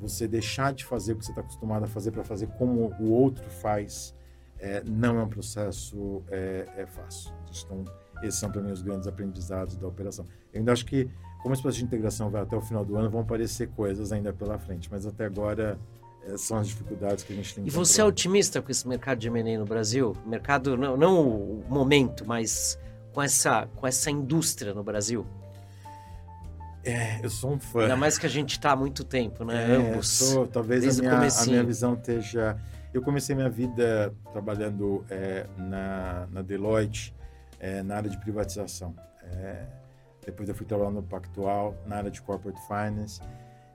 [0.00, 3.12] você deixar de fazer o que você está acostumado a fazer para fazer como o
[3.12, 4.14] outro faz,
[4.58, 7.32] é, não é um processo é, é fácil.
[7.64, 7.84] Então,
[8.22, 10.24] esses são para mim os grandes aprendizados da operação.
[10.52, 11.10] Eu ainda acho que,
[11.42, 14.32] como esse processo de integração vai até o final do ano, vão aparecer coisas ainda
[14.32, 15.78] pela frente, mas até agora
[16.36, 17.66] são as dificuldades que a gente tem.
[17.66, 20.16] E você é otimista com esse mercado de M&A no Brasil?
[20.24, 22.78] Mercado, não, não o momento, mas
[23.12, 25.26] com essa, com essa indústria no Brasil?
[26.84, 27.82] É, eu sou um fã.
[27.82, 29.72] Ainda mais que a gente está há muito tempo, né?
[29.72, 30.08] É, Ambos.
[30.08, 32.56] Sou, talvez a minha, a minha visão esteja.
[32.92, 37.14] Eu comecei minha vida trabalhando é, na, na Deloitte,
[37.58, 38.94] é, na área de privatização.
[39.22, 39.64] É,
[40.24, 43.20] depois eu fui trabalhar no Pactual, na área de Corporate Finance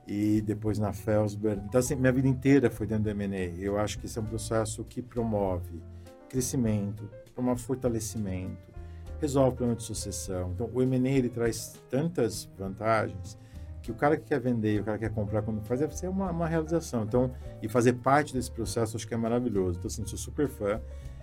[0.10, 1.62] e depois na Felsberg.
[1.66, 3.53] Então, assim, minha vida inteira foi dentro do M&A.
[3.62, 5.80] Eu acho que esse é um processo que promove
[6.28, 8.57] crescimento, promove fortalecimento,
[9.22, 10.51] resolve problema de sucessão.
[10.55, 13.38] Então, o M&A ele traz tantas vantagens
[13.84, 16.10] que o cara que quer vender e o cara que quer comprar quando faz ser
[16.10, 17.03] uma, uma realização.
[17.03, 17.32] Então,
[17.62, 19.78] e fazer parte desse processo acho que é maravilhoso.
[19.78, 20.82] Então, assim, sou super fã.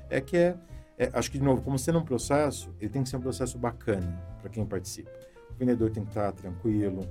[0.09, 0.57] É que é,
[0.97, 3.59] é acho que de novo, como sendo um processo, ele tem que ser um processo
[3.59, 5.11] bacana para quem participa.
[5.51, 7.05] O vendedor tem que estar tranquilo,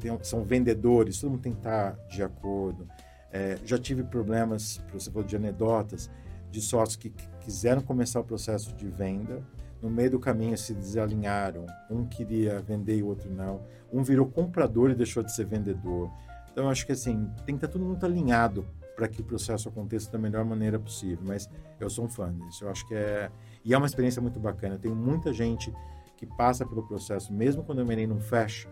[0.00, 2.88] tem, são vendedores, todo mundo tem que estar de acordo.
[3.32, 6.10] É, já tive problemas, você falou de anedotas,
[6.50, 9.42] de sócios que quiseram começar o processo de venda,
[9.82, 13.60] no meio do caminho se desalinharam, um queria vender e o outro não,
[13.92, 16.10] um virou comprador e deixou de ser vendedor.
[16.50, 19.68] Então, eu acho que assim, tem que estar todo mundo alinhado para que o processo
[19.68, 21.50] aconteça da melhor maneira possível, mas
[21.80, 23.30] eu sou um fã disso, eu acho que é...
[23.64, 25.74] E é uma experiência muito bacana, eu tenho muita gente
[26.16, 28.68] que passa pelo processo, mesmo quando o menino não fecha,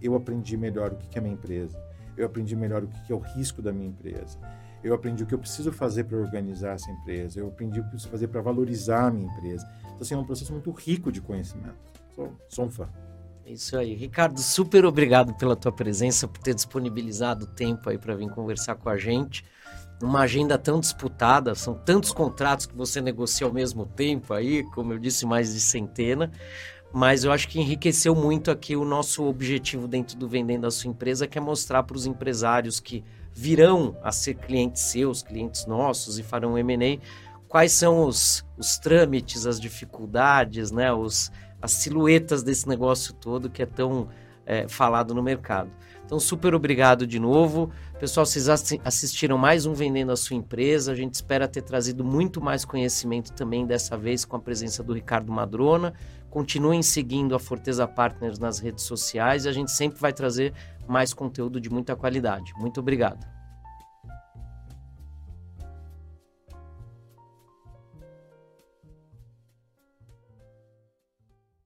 [0.00, 1.78] eu aprendi melhor o que é minha empresa.
[2.16, 4.38] Eu aprendi melhor o que é o risco da minha empresa.
[4.82, 7.40] Eu aprendi o que eu preciso fazer para organizar essa empresa.
[7.40, 9.66] Eu aprendi o que eu preciso fazer para valorizar a minha empresa.
[9.80, 11.76] Então, assim, é um processo muito rico de conhecimento.
[12.14, 12.88] Sou, sou um fã.
[13.46, 13.94] É isso aí.
[13.94, 18.88] Ricardo, super obrigado pela tua presença, por ter disponibilizado tempo aí para vir conversar com
[18.88, 19.44] a gente.
[20.02, 24.92] Uma agenda tão disputada, são tantos contratos que você negocia ao mesmo tempo aí, como
[24.92, 26.30] eu disse, mais de centena
[26.94, 30.88] mas eu acho que enriqueceu muito aqui o nosso objetivo dentro do Vendendo a Sua
[30.88, 33.02] Empresa, que é mostrar para os empresários que
[33.34, 37.04] virão a ser clientes seus, clientes nossos e farão M&A,
[37.48, 43.64] quais são os, os trâmites, as dificuldades, né, os, as silhuetas desse negócio todo que
[43.64, 44.08] é tão
[44.46, 45.72] é, falado no mercado.
[46.04, 47.70] Então, super obrigado de novo.
[47.98, 48.46] Pessoal, vocês
[48.84, 50.92] assistiram mais um Vendendo a Sua Empresa.
[50.92, 54.92] A gente espera ter trazido muito mais conhecimento também dessa vez com a presença do
[54.92, 55.94] Ricardo Madrona.
[56.34, 60.52] Continuem seguindo a Forteza Partners nas redes sociais e a gente sempre vai trazer
[60.84, 62.52] mais conteúdo de muita qualidade.
[62.58, 63.24] Muito obrigado.